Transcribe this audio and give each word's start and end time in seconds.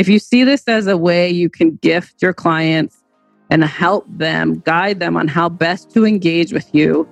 If 0.00 0.08
you 0.08 0.18
see 0.18 0.44
this 0.44 0.66
as 0.66 0.86
a 0.86 0.96
way 0.96 1.28
you 1.28 1.50
can 1.50 1.76
gift 1.76 2.22
your 2.22 2.32
clients 2.32 2.96
and 3.50 3.62
help 3.62 4.06
them, 4.08 4.60
guide 4.60 4.98
them 4.98 5.14
on 5.14 5.28
how 5.28 5.50
best 5.50 5.90
to 5.90 6.06
engage 6.06 6.54
with 6.54 6.74
you, 6.74 7.06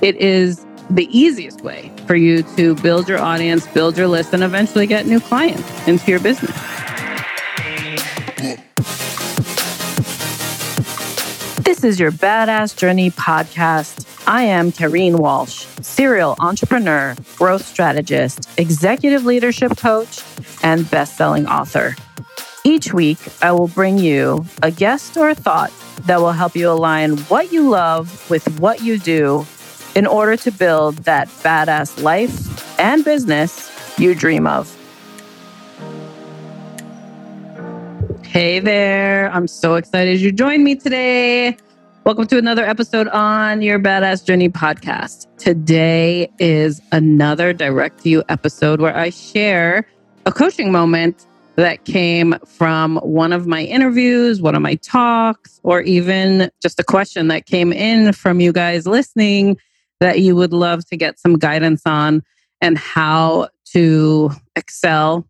it 0.00 0.16
is 0.16 0.64
the 0.88 1.06
easiest 1.14 1.60
way 1.60 1.92
for 2.06 2.16
you 2.16 2.42
to 2.56 2.76
build 2.76 3.10
your 3.10 3.18
audience, 3.18 3.66
build 3.66 3.98
your 3.98 4.08
list, 4.08 4.32
and 4.32 4.42
eventually 4.42 4.86
get 4.86 5.04
new 5.04 5.20
clients 5.20 5.86
into 5.86 6.10
your 6.10 6.18
business. 6.18 6.56
This 11.58 11.84
is 11.84 12.00
your 12.00 12.10
Badass 12.10 12.74
Journey 12.74 13.10
podcast. 13.10 14.10
I 14.26 14.44
am 14.44 14.72
Kareen 14.72 15.18
Walsh, 15.18 15.66
serial 15.82 16.36
entrepreneur, 16.40 17.16
growth 17.36 17.66
strategist, 17.66 18.48
executive 18.56 19.26
leadership 19.26 19.76
coach, 19.76 20.22
and 20.62 20.90
best-selling 20.90 21.46
author. 21.46 21.94
Each 22.66 22.94
week, 22.94 23.18
I 23.42 23.52
will 23.52 23.68
bring 23.68 23.98
you 23.98 24.46
a 24.62 24.70
guest 24.70 25.18
or 25.18 25.28
a 25.28 25.34
thought 25.34 25.70
that 26.06 26.18
will 26.18 26.32
help 26.32 26.56
you 26.56 26.70
align 26.70 27.18
what 27.28 27.52
you 27.52 27.68
love 27.68 28.30
with 28.30 28.58
what 28.58 28.80
you 28.80 28.98
do 28.98 29.44
in 29.94 30.06
order 30.06 30.34
to 30.38 30.50
build 30.50 30.96
that 31.04 31.28
badass 31.28 32.02
life 32.02 32.80
and 32.80 33.04
business 33.04 33.70
you 33.98 34.14
dream 34.14 34.46
of. 34.46 34.74
Hey 38.24 38.60
there. 38.60 39.30
I'm 39.30 39.46
so 39.46 39.74
excited 39.74 40.22
you 40.22 40.32
joined 40.32 40.64
me 40.64 40.74
today. 40.74 41.58
Welcome 42.04 42.26
to 42.28 42.38
another 42.38 42.64
episode 42.64 43.08
on 43.08 43.60
your 43.60 43.78
Badass 43.78 44.24
Journey 44.24 44.48
podcast. 44.48 45.26
Today 45.36 46.30
is 46.38 46.80
another 46.92 47.52
direct 47.52 48.04
to 48.04 48.08
you 48.08 48.24
episode 48.30 48.80
where 48.80 48.96
I 48.96 49.10
share 49.10 49.86
a 50.24 50.32
coaching 50.32 50.72
moment 50.72 51.26
that 51.56 51.84
came 51.84 52.34
from 52.46 52.96
one 52.96 53.32
of 53.32 53.46
my 53.46 53.62
interviews, 53.62 54.42
one 54.42 54.54
of 54.54 54.62
my 54.62 54.74
talks, 54.76 55.60
or 55.62 55.82
even 55.82 56.50
just 56.60 56.80
a 56.80 56.84
question 56.84 57.28
that 57.28 57.46
came 57.46 57.72
in 57.72 58.12
from 58.12 58.40
you 58.40 58.52
guys 58.52 58.86
listening 58.86 59.56
that 60.00 60.20
you 60.20 60.34
would 60.34 60.52
love 60.52 60.84
to 60.86 60.96
get 60.96 61.18
some 61.18 61.38
guidance 61.38 61.82
on 61.86 62.22
and 62.60 62.76
how 62.76 63.48
to 63.72 64.30
excel 64.56 65.26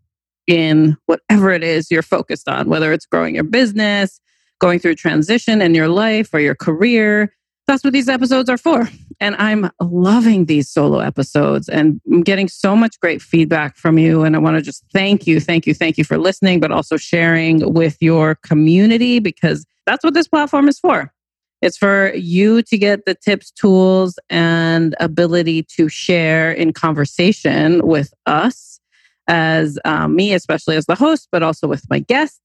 in 0.46 0.96
whatever 1.06 1.50
it 1.50 1.62
is 1.62 1.90
you're 1.90 2.02
focused 2.02 2.48
on, 2.48 2.68
whether 2.68 2.92
it's 2.92 3.06
growing 3.06 3.34
your 3.34 3.44
business, 3.44 4.20
going 4.60 4.78
through 4.78 4.94
transition 4.94 5.60
in 5.60 5.74
your 5.74 5.88
life 5.88 6.32
or 6.32 6.40
your 6.40 6.54
career. 6.54 7.34
That's 7.66 7.82
what 7.82 7.92
these 7.92 8.08
episodes 8.08 8.50
are 8.50 8.58
for. 8.58 8.88
And 9.20 9.36
I'm 9.36 9.70
loving 9.80 10.44
these 10.46 10.68
solo 10.68 10.98
episodes 10.98 11.68
and 11.68 12.00
I'm 12.12 12.22
getting 12.22 12.48
so 12.48 12.76
much 12.76 13.00
great 13.00 13.22
feedback 13.22 13.76
from 13.76 13.96
you. 13.96 14.22
And 14.22 14.36
I 14.36 14.38
want 14.38 14.56
to 14.56 14.62
just 14.62 14.84
thank 14.92 15.26
you, 15.26 15.40
thank 15.40 15.66
you, 15.66 15.72
thank 15.72 15.96
you 15.96 16.04
for 16.04 16.18
listening, 16.18 16.60
but 16.60 16.70
also 16.70 16.96
sharing 16.96 17.72
with 17.72 17.96
your 18.00 18.34
community 18.34 19.18
because 19.18 19.64
that's 19.86 20.04
what 20.04 20.14
this 20.14 20.28
platform 20.28 20.68
is 20.68 20.78
for. 20.78 21.12
It's 21.62 21.78
for 21.78 22.12
you 22.14 22.60
to 22.62 22.76
get 22.76 23.06
the 23.06 23.14
tips, 23.14 23.50
tools, 23.50 24.18
and 24.28 24.94
ability 25.00 25.62
to 25.76 25.88
share 25.88 26.52
in 26.52 26.74
conversation 26.74 27.86
with 27.86 28.12
us 28.26 28.80
as 29.28 29.78
um, 29.86 30.14
me, 30.14 30.34
especially 30.34 30.76
as 30.76 30.84
the 30.84 30.94
host, 30.94 31.28
but 31.32 31.42
also 31.42 31.66
with 31.66 31.88
my 31.88 32.00
guests 32.00 32.40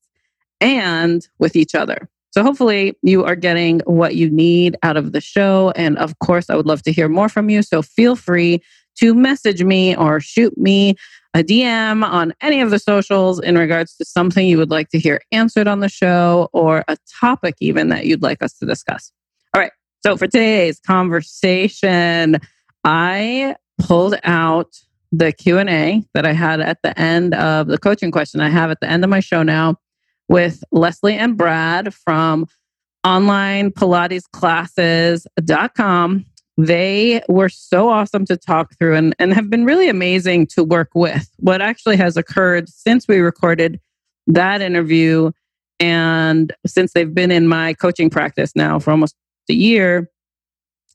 and 0.62 1.28
with 1.40 1.58
each 1.58 1.76
other. 1.76 2.10
So 2.32 2.44
hopefully 2.44 2.98
you 3.02 3.26
are 3.26 3.36
getting 3.36 3.80
what 3.86 4.16
you 4.16 4.30
need 4.30 4.78
out 4.84 4.98
of 4.98 5.14
the 5.14 5.22
show. 5.22 5.74
And 5.76 5.98
of 5.98 6.18
course, 6.20 6.50
I 6.50 6.56
would 6.56 6.68
love 6.68 6.84
to 6.84 6.92
hear 6.92 7.10
more 7.10 7.30
from 7.30 7.50
you. 7.50 7.64
So 7.64 7.82
feel 7.82 8.16
free 8.16 8.62
to 9.00 9.14
message 9.16 9.64
me 9.64 9.96
or 9.96 10.20
shoot 10.20 10.58
me 10.58 10.96
a 11.34 11.44
DM 11.44 12.04
on 12.04 12.34
any 12.42 12.62
of 12.62 12.72
the 12.72 12.80
socials 12.80 13.40
in 13.40 13.58
regards 13.58 13.96
to 13.98 14.06
something 14.06 14.48
you 14.48 14.58
would 14.58 14.72
like 14.72 14.90
to 14.90 15.00
hear 15.00 15.22
answered 15.32 15.68
on 15.68 15.80
the 15.80 15.90
show 15.90 16.50
or 16.54 16.84
a 16.88 16.98
topic 17.20 17.56
even 17.60 17.90
that 17.90 18.06
you'd 18.06 18.24
like 18.24 18.44
us 18.44 18.54
to 18.54 18.66
discuss. 18.66 19.12
All 19.54 19.62
right. 19.62 19.72
So 20.06 20.18
for 20.18 20.28
today's 20.28 20.80
conversation, 20.80 22.40
I 22.84 23.56
pulled 23.80 24.16
out 24.24 24.76
the 25.12 25.32
Q&A 25.32 26.04
that 26.14 26.26
I 26.26 26.34
had 26.34 26.62
at 26.62 26.80
the 26.84 26.98
end 27.00 27.34
of 27.34 27.68
the 27.68 27.78
coaching 27.78 28.12
question 28.12 28.42
I 28.42 28.50
have 28.50 28.70
at 28.70 28.80
the 28.80 28.90
end 28.90 29.04
of 29.04 29.10
my 29.10 29.20
show 29.20 29.44
now 29.44 29.78
with 30.30 30.64
Leslie 30.72 31.18
and 31.18 31.36
Brad 31.36 31.94
from 31.94 32.48
online 33.04 33.72
Pilates 33.72 34.30
classes.com. 34.32 36.26
They 36.58 37.22
were 37.28 37.50
so 37.50 37.90
awesome 37.90 38.26
to 38.26 38.38
talk 38.38 38.78
through 38.78 38.96
and, 38.96 39.16
and 39.18 39.34
have 39.34 39.50
been 39.50 39.66
really 39.66 39.90
amazing 39.90 40.48
to 40.48 40.64
work 40.64 40.90
with. 40.94 41.30
What 41.38 41.62
actually 41.62 41.98
has 41.98 42.16
occurred 42.16 42.70
since 42.70 43.08
we 43.08 43.20
recorded 43.20 43.80
that 44.28 44.62
interview 44.62 45.32
and 45.80 46.54
since 46.68 46.94
they've 46.94 47.14
been 47.14 47.32
in 47.32 47.48
my 47.48 47.74
coaching 47.74 48.10
practice 48.10 48.56
now 48.56 48.80
for 48.80 48.92
almost 48.92 49.16
a 49.50 49.54
year, 49.54 50.10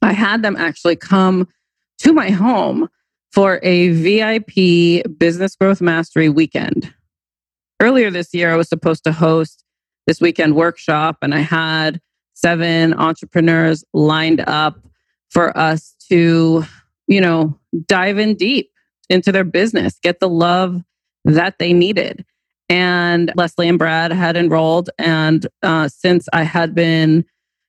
I 0.02 0.12
had 0.12 0.42
them 0.42 0.56
actually 0.56 0.96
come 0.96 1.48
to 1.98 2.12
my 2.12 2.30
home 2.30 2.88
for 3.32 3.58
a 3.62 3.88
VIP 3.88 5.18
business 5.18 5.56
growth 5.56 5.80
mastery 5.80 6.28
weekend 6.28 6.93
earlier 7.80 8.10
this 8.10 8.32
year, 8.32 8.52
I 8.52 8.56
was 8.56 8.68
supposed 8.68 9.04
to 9.04 9.12
host 9.12 9.64
this 10.06 10.20
weekend 10.20 10.54
workshop, 10.54 11.18
and 11.22 11.34
I 11.34 11.40
had 11.40 12.00
seven 12.34 12.94
entrepreneurs 12.94 13.84
lined 13.92 14.40
up 14.46 14.78
for 15.30 15.56
us 15.56 15.94
to, 16.08 16.64
you 17.06 17.20
know, 17.20 17.58
dive 17.86 18.18
in 18.18 18.34
deep 18.34 18.70
into 19.08 19.32
their 19.32 19.44
business, 19.44 19.98
get 20.02 20.20
the 20.20 20.28
love 20.28 20.82
that 21.24 21.58
they 21.58 21.72
needed. 21.72 22.24
And 22.68 23.32
Leslie 23.36 23.68
and 23.68 23.78
Brad 23.78 24.12
had 24.12 24.36
enrolled. 24.36 24.90
And 24.98 25.46
uh, 25.62 25.88
since 25.88 26.28
I 26.32 26.44
had 26.44 26.74
been 26.74 27.24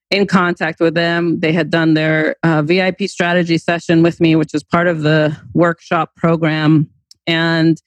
in 0.10 0.28
contact 0.28 0.80
with 0.80 0.94
them, 0.94 1.40
they 1.40 1.52
had 1.52 1.70
done 1.70 1.94
their 1.94 2.36
uh, 2.44 2.62
VIP 2.62 3.04
strategy 3.04 3.58
session 3.58 4.04
with 4.04 4.22
me, 4.22 4.36
which 4.36 4.54
is 4.54 4.64
part 4.64 4.88
of 4.88 5.02
the 5.02 5.38
workshop 5.54 6.16
program. 6.16 6.90
And 7.28 7.82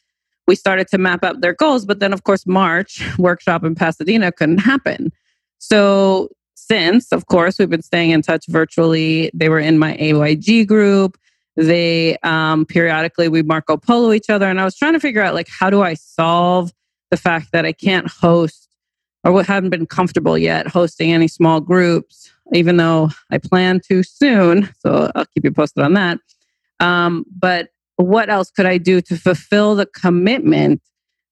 we 0.49 0.57
started 0.57 0.89
to 0.89 0.99
map 0.99 1.23
out 1.23 1.43
their 1.43 1.53
goals. 1.53 1.87
But 1.87 2.01
then, 2.01 2.13
of 2.13 2.25
course, 2.25 2.45
March 2.47 3.01
workshop 3.19 3.63
in 3.63 3.77
Pasadena 3.77 4.33
couldn't 4.33 4.59
happen. 4.59 5.13
So, 5.59 6.31
since, 6.57 7.13
of 7.13 7.27
course, 7.27 7.59
we've 7.59 7.71
been 7.71 7.83
staying 7.83 8.11
in 8.11 8.23
touch 8.23 8.47
virtually, 8.49 9.31
they 9.33 9.49
were 9.49 9.61
in 9.61 9.79
my 9.79 9.97
AYG 9.97 10.67
group. 10.67 11.17
They 11.57 12.19
um, 12.23 12.67
periodically 12.67 13.29
we 13.29 13.43
Marco 13.43 13.77
Polo 13.77 14.13
each 14.13 14.31
other, 14.31 14.47
and 14.47 14.61
I 14.61 14.65
was 14.65 14.77
trying 14.77 14.93
to 14.93 15.01
figure 15.01 15.23
out 15.23 15.35
like 15.35 15.49
how 15.49 15.71
do 15.71 15.83
I 15.83 15.95
solve 15.95 16.73
the 17.11 17.17
fact 17.17 17.49
that 17.53 17.65
I 17.65 17.73
can't 17.73 18.09
host 18.09 18.69
or 19.25 19.43
haven't 19.43 19.71
been 19.71 19.87
comfortable 19.87 20.39
yet 20.39 20.69
hosting 20.69 21.13
any 21.13 21.27
small 21.27 21.61
groups, 21.61 22.31
even 22.53 22.77
though 22.77 23.11
I 23.31 23.39
plan 23.39 23.81
to 23.89 24.03
soon. 24.03 24.71
So 24.79 25.11
I'll 25.15 25.27
keep 25.27 25.45
you 25.45 25.51
posted 25.51 25.83
on 25.83 25.95
that. 25.95 26.19
Um, 26.81 27.25
but 27.37 27.71
what 27.99 28.31
else 28.31 28.51
could 28.51 28.67
I 28.67 28.79
do 28.79 29.01
to 29.03 29.17
fulfill 29.17 29.75
the 29.75 29.87
commitment 29.87 30.81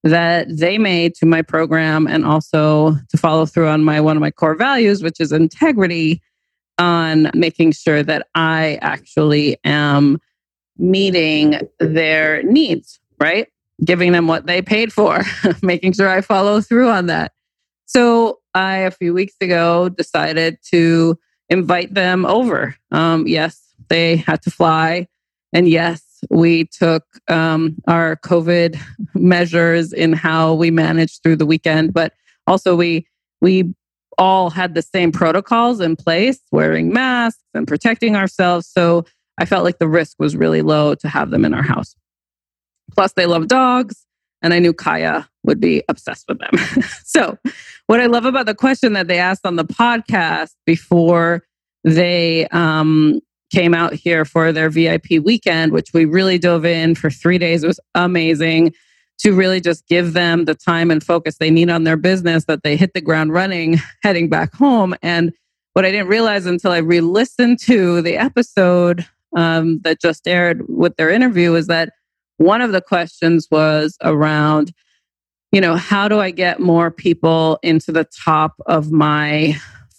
that 0.02 0.46
they 0.50 0.78
made 0.78 1.14
to 1.14 1.26
my 1.26 1.42
program 1.42 2.06
and 2.06 2.24
also 2.24 2.96
to 3.08 3.16
follow 3.16 3.46
through 3.46 3.68
on 3.68 3.82
my 3.82 4.00
one 4.00 4.16
of 4.16 4.20
my 4.20 4.30
core 4.30 4.54
values, 4.54 5.02
which 5.02 5.20
is 5.20 5.32
integrity 5.32 6.20
on 6.78 7.30
making 7.34 7.72
sure 7.72 8.02
that 8.02 8.26
I 8.34 8.78
actually 8.82 9.58
am 9.64 10.18
meeting 10.76 11.60
their 11.78 12.42
needs, 12.42 13.00
right? 13.18 13.48
Giving 13.84 14.12
them 14.12 14.26
what 14.26 14.46
they 14.46 14.60
paid 14.60 14.92
for, 14.92 15.22
making 15.62 15.92
sure 15.92 16.08
I 16.08 16.20
follow 16.20 16.60
through 16.60 16.90
on 16.90 17.06
that. 17.06 17.32
So 17.86 18.40
I, 18.54 18.78
a 18.78 18.90
few 18.90 19.14
weeks 19.14 19.34
ago, 19.40 19.88
decided 19.88 20.58
to 20.70 21.18
invite 21.48 21.94
them 21.94 22.26
over. 22.26 22.76
Um, 22.90 23.26
yes, 23.26 23.60
they 23.88 24.16
had 24.16 24.42
to 24.42 24.50
fly. 24.50 25.06
And 25.52 25.68
yes, 25.68 26.05
we 26.30 26.66
took 26.66 27.04
um, 27.28 27.76
our 27.86 28.16
COVID 28.16 28.78
measures 29.14 29.92
in 29.92 30.12
how 30.12 30.54
we 30.54 30.70
managed 30.70 31.22
through 31.22 31.36
the 31.36 31.46
weekend, 31.46 31.92
but 31.92 32.12
also 32.46 32.74
we 32.76 33.06
we 33.40 33.74
all 34.18 34.50
had 34.50 34.74
the 34.74 34.82
same 34.82 35.12
protocols 35.12 35.80
in 35.80 35.94
place, 35.94 36.40
wearing 36.50 36.92
masks 36.92 37.42
and 37.54 37.68
protecting 37.68 38.16
ourselves. 38.16 38.66
So 38.66 39.04
I 39.38 39.44
felt 39.44 39.64
like 39.64 39.78
the 39.78 39.88
risk 39.88 40.16
was 40.18 40.36
really 40.36 40.62
low 40.62 40.94
to 40.96 41.08
have 41.08 41.30
them 41.30 41.44
in 41.44 41.52
our 41.52 41.62
house. 41.62 41.94
Plus, 42.92 43.12
they 43.12 43.26
love 43.26 43.48
dogs, 43.48 44.06
and 44.42 44.54
I 44.54 44.58
knew 44.58 44.72
Kaya 44.72 45.28
would 45.44 45.60
be 45.60 45.82
obsessed 45.88 46.24
with 46.28 46.38
them. 46.38 46.82
so, 47.04 47.36
what 47.88 48.00
I 48.00 48.06
love 48.06 48.24
about 48.24 48.46
the 48.46 48.54
question 48.54 48.94
that 48.94 49.08
they 49.08 49.18
asked 49.18 49.44
on 49.44 49.56
the 49.56 49.64
podcast 49.64 50.52
before 50.64 51.44
they 51.84 52.46
um, 52.48 53.20
came 53.52 53.74
out 53.74 53.94
here 53.94 54.24
for 54.24 54.52
their 54.52 54.70
VIP 54.70 55.22
weekend, 55.22 55.72
which 55.72 55.92
we 55.92 56.04
really 56.04 56.38
dove 56.38 56.64
in 56.64 56.94
for 56.94 57.10
three 57.10 57.38
days. 57.38 57.62
It 57.62 57.68
was 57.68 57.80
amazing 57.94 58.74
to 59.18 59.32
really 59.32 59.60
just 59.60 59.86
give 59.88 60.12
them 60.12 60.44
the 60.44 60.54
time 60.54 60.90
and 60.90 61.02
focus 61.02 61.38
they 61.38 61.50
need 61.50 61.70
on 61.70 61.84
their 61.84 61.96
business 61.96 62.44
that 62.44 62.62
they 62.62 62.76
hit 62.76 62.92
the 62.92 63.00
ground 63.00 63.32
running 63.32 63.80
heading 64.02 64.28
back 64.28 64.54
home. 64.54 64.94
And 65.02 65.32
what 65.72 65.84
I 65.84 65.90
didn't 65.90 66.08
realize 66.08 66.46
until 66.46 66.72
I 66.72 66.78
re 66.78 67.00
listened 67.00 67.58
to 67.60 68.02
the 68.02 68.16
episode 68.16 69.06
um, 69.36 69.80
that 69.84 70.00
just 70.00 70.26
aired 70.26 70.62
with 70.68 70.96
their 70.96 71.10
interview 71.10 71.54
is 71.54 71.66
that 71.66 71.92
one 72.38 72.60
of 72.60 72.72
the 72.72 72.80
questions 72.80 73.48
was 73.50 73.96
around 74.02 74.72
you 75.52 75.60
know, 75.60 75.76
how 75.76 76.08
do 76.08 76.20
I 76.20 76.32
get 76.32 76.60
more 76.60 76.90
people 76.90 77.58
into 77.62 77.92
the 77.92 78.04
top 78.04 78.54
of 78.66 78.90
my 78.90 79.56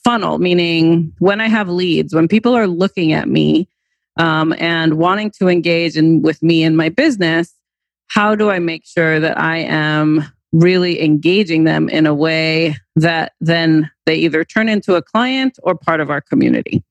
funnel? 0.08 0.38
Meaning, 0.38 1.14
when 1.20 1.42
I 1.42 1.50
have 1.50 1.68
leads, 1.68 2.16
when 2.16 2.30
people 2.30 2.56
are 2.56 2.66
looking 2.66 3.12
at 3.12 3.28
me 3.28 3.68
um, 4.16 4.56
and 4.58 4.94
wanting 4.94 5.32
to 5.32 5.50
engage 5.50 5.98
in, 5.98 6.22
with 6.22 6.42
me 6.42 6.64
in 6.64 6.78
my 6.78 6.88
business, 6.88 7.54
how 8.08 8.34
do 8.34 8.50
I 8.50 8.60
make 8.60 8.86
sure 8.86 9.20
that 9.20 9.38
I 9.38 9.58
am 9.58 10.24
really 10.54 11.04
engaging 11.04 11.66
them 11.66 11.90
in 11.90 12.06
a 12.06 12.14
way 12.14 12.78
that 12.96 13.34
then 13.42 13.92
they 14.06 14.16
either 14.16 14.46
turn 14.46 14.70
into 14.70 14.96
a 14.96 15.02
client 15.02 15.60
or 15.62 15.76
part 15.76 16.00
of 16.00 16.10
our 16.10 16.22
community? 16.22 16.86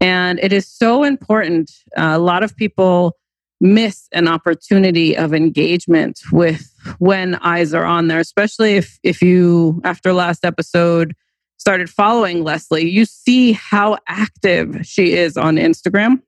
And 0.00 0.40
it 0.42 0.52
is 0.52 0.66
so 0.66 1.04
important. 1.04 1.70
Uh, 1.96 2.14
a 2.14 2.18
lot 2.18 2.42
of 2.42 2.56
people 2.56 3.16
miss 3.60 4.08
an 4.10 4.26
opportunity 4.26 5.16
of 5.16 5.32
engagement 5.32 6.18
with 6.32 6.74
when 6.98 7.36
eyes 7.36 7.72
are 7.74 7.84
on 7.84 8.08
there, 8.08 8.18
especially 8.18 8.72
if 8.74 8.98
if 9.04 9.22
you 9.22 9.80
after 9.84 10.12
last 10.12 10.44
episode 10.44 11.14
started 11.60 11.90
following 11.90 12.42
Leslie, 12.42 12.88
you 12.88 13.04
see 13.04 13.52
how 13.52 13.98
active 14.08 14.78
she 14.82 15.12
is 15.12 15.36
on 15.36 15.56
Instagram. 15.56 16.22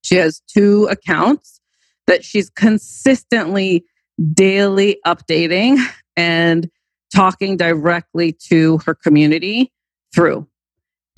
She 0.00 0.14
has 0.16 0.40
two 0.48 0.86
accounts 0.86 1.60
that 2.06 2.24
she's 2.24 2.48
consistently 2.48 3.84
daily 4.32 4.98
updating 5.06 5.76
and 6.16 6.70
talking 7.14 7.58
directly 7.58 8.32
to 8.48 8.78
her 8.86 8.94
community 8.94 9.70
through. 10.14 10.48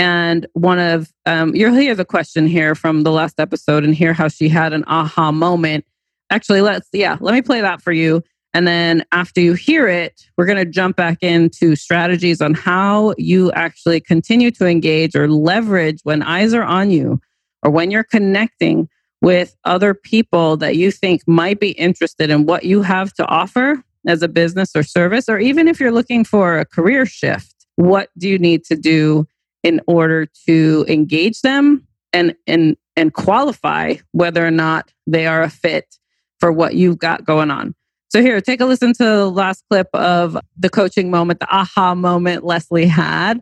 And 0.00 0.46
one 0.54 0.80
of, 0.80 1.12
um, 1.24 1.54
you'll 1.54 1.74
hear 1.74 1.94
the 1.94 2.04
question 2.04 2.46
here 2.48 2.74
from 2.74 3.04
the 3.04 3.12
last 3.12 3.38
episode 3.38 3.84
and 3.84 3.94
hear 3.94 4.14
how 4.14 4.26
she 4.26 4.48
had 4.48 4.72
an 4.72 4.82
aha 4.88 5.30
moment. 5.30 5.84
Actually, 6.30 6.60
let's, 6.60 6.88
yeah, 6.92 7.16
let 7.20 7.34
me 7.34 7.42
play 7.42 7.60
that 7.60 7.82
for 7.82 7.92
you. 7.92 8.24
And 8.58 8.66
then 8.66 9.04
after 9.12 9.40
you 9.40 9.52
hear 9.52 9.86
it, 9.86 10.20
we're 10.36 10.44
going 10.44 10.58
to 10.58 10.64
jump 10.64 10.96
back 10.96 11.18
into 11.22 11.76
strategies 11.76 12.42
on 12.42 12.54
how 12.54 13.14
you 13.16 13.52
actually 13.52 14.00
continue 14.00 14.50
to 14.50 14.66
engage 14.66 15.14
or 15.14 15.28
leverage 15.28 16.00
when 16.02 16.24
eyes 16.24 16.52
are 16.54 16.64
on 16.64 16.90
you 16.90 17.20
or 17.62 17.70
when 17.70 17.92
you're 17.92 18.02
connecting 18.02 18.88
with 19.22 19.54
other 19.64 19.94
people 19.94 20.56
that 20.56 20.74
you 20.74 20.90
think 20.90 21.22
might 21.28 21.60
be 21.60 21.70
interested 21.70 22.30
in 22.30 22.46
what 22.46 22.64
you 22.64 22.82
have 22.82 23.12
to 23.12 23.24
offer 23.26 23.80
as 24.08 24.22
a 24.22 24.28
business 24.28 24.74
or 24.74 24.82
service, 24.82 25.28
or 25.28 25.38
even 25.38 25.68
if 25.68 25.78
you're 25.78 25.92
looking 25.92 26.24
for 26.24 26.58
a 26.58 26.64
career 26.64 27.06
shift, 27.06 27.54
what 27.76 28.08
do 28.18 28.28
you 28.28 28.40
need 28.40 28.64
to 28.64 28.74
do 28.74 29.24
in 29.62 29.80
order 29.86 30.26
to 30.48 30.84
engage 30.88 31.42
them 31.42 31.86
and 32.12 32.34
and 32.48 32.76
and 32.96 33.14
qualify 33.14 33.94
whether 34.10 34.44
or 34.44 34.50
not 34.50 34.92
they 35.06 35.28
are 35.28 35.44
a 35.44 35.48
fit 35.48 35.94
for 36.40 36.50
what 36.50 36.74
you've 36.74 36.98
got 36.98 37.24
going 37.24 37.52
on. 37.52 37.76
So 38.10 38.22
here, 38.22 38.40
take 38.40 38.60
a 38.60 38.64
listen 38.64 38.94
to 38.94 39.04
the 39.04 39.30
last 39.30 39.64
clip 39.68 39.88
of 39.92 40.38
the 40.56 40.70
coaching 40.70 41.10
moment, 41.10 41.40
the 41.40 41.54
aha 41.54 41.94
moment 41.94 42.44
Leslie 42.44 42.86
had, 42.86 43.40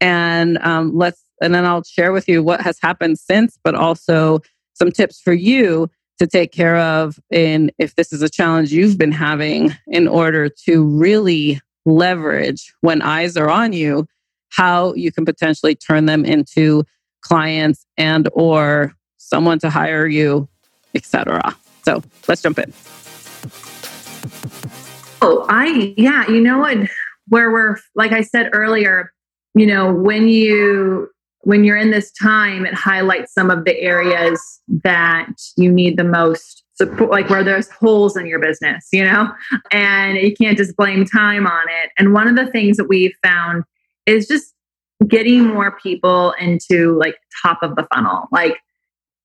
and 0.00 0.58
um, 0.58 0.96
let's 0.96 1.22
and 1.40 1.54
then 1.54 1.64
I'll 1.64 1.82
share 1.82 2.12
with 2.12 2.28
you 2.28 2.42
what 2.42 2.60
has 2.60 2.78
happened 2.80 3.18
since, 3.18 3.58
but 3.64 3.74
also 3.74 4.40
some 4.74 4.92
tips 4.92 5.20
for 5.20 5.32
you 5.32 5.90
to 6.18 6.28
take 6.28 6.52
care 6.52 6.76
of 6.76 7.18
in 7.30 7.72
if 7.78 7.96
this 7.96 8.12
is 8.12 8.22
a 8.22 8.28
challenge 8.28 8.72
you've 8.72 8.96
been 8.96 9.12
having 9.12 9.74
in 9.88 10.06
order 10.06 10.48
to 10.66 10.84
really 10.84 11.60
leverage 11.84 12.72
when 12.82 13.02
eyes 13.02 13.36
are 13.36 13.50
on 13.50 13.72
you 13.72 14.06
how 14.54 14.94
you 14.94 15.10
can 15.10 15.24
potentially 15.24 15.74
turn 15.74 16.06
them 16.06 16.24
into 16.24 16.84
clients 17.22 17.86
and 17.96 18.28
or 18.32 18.94
someone 19.16 19.58
to 19.58 19.70
hire 19.70 20.06
you, 20.06 20.48
etc. 20.94 21.56
So 21.84 22.02
let's 22.28 22.42
jump 22.42 22.58
in. 22.58 22.72
Oh, 25.22 25.46
I 25.48 25.94
yeah, 25.96 26.28
you 26.28 26.40
know 26.40 26.58
what? 26.58 26.78
Where 27.28 27.50
we're 27.50 27.76
like 27.94 28.12
I 28.12 28.22
said 28.22 28.50
earlier, 28.52 29.12
you 29.54 29.66
know, 29.66 29.92
when 29.92 30.28
you 30.28 31.08
when 31.40 31.64
you're 31.64 31.76
in 31.76 31.90
this 31.90 32.10
time, 32.12 32.66
it 32.66 32.74
highlights 32.74 33.32
some 33.32 33.50
of 33.50 33.64
the 33.64 33.78
areas 33.80 34.60
that 34.82 35.32
you 35.56 35.70
need 35.70 35.98
the 35.98 36.04
most 36.04 36.64
support, 36.74 37.10
like 37.10 37.28
where 37.30 37.44
there's 37.44 37.70
holes 37.70 38.16
in 38.16 38.26
your 38.26 38.38
business, 38.38 38.88
you 38.92 39.04
know, 39.04 39.32
and 39.70 40.16
you 40.16 40.34
can't 40.34 40.56
just 40.56 40.76
blame 40.76 41.04
time 41.04 41.46
on 41.46 41.64
it. 41.82 41.90
And 41.98 42.12
one 42.12 42.26
of 42.26 42.36
the 42.36 42.50
things 42.50 42.76
that 42.78 42.88
we've 42.88 43.14
found 43.22 43.64
is 44.06 44.26
just 44.26 44.54
getting 45.06 45.46
more 45.46 45.78
people 45.78 46.32
into 46.40 46.98
like 46.98 47.16
top 47.42 47.62
of 47.62 47.76
the 47.76 47.86
funnel. 47.94 48.26
Like 48.32 48.58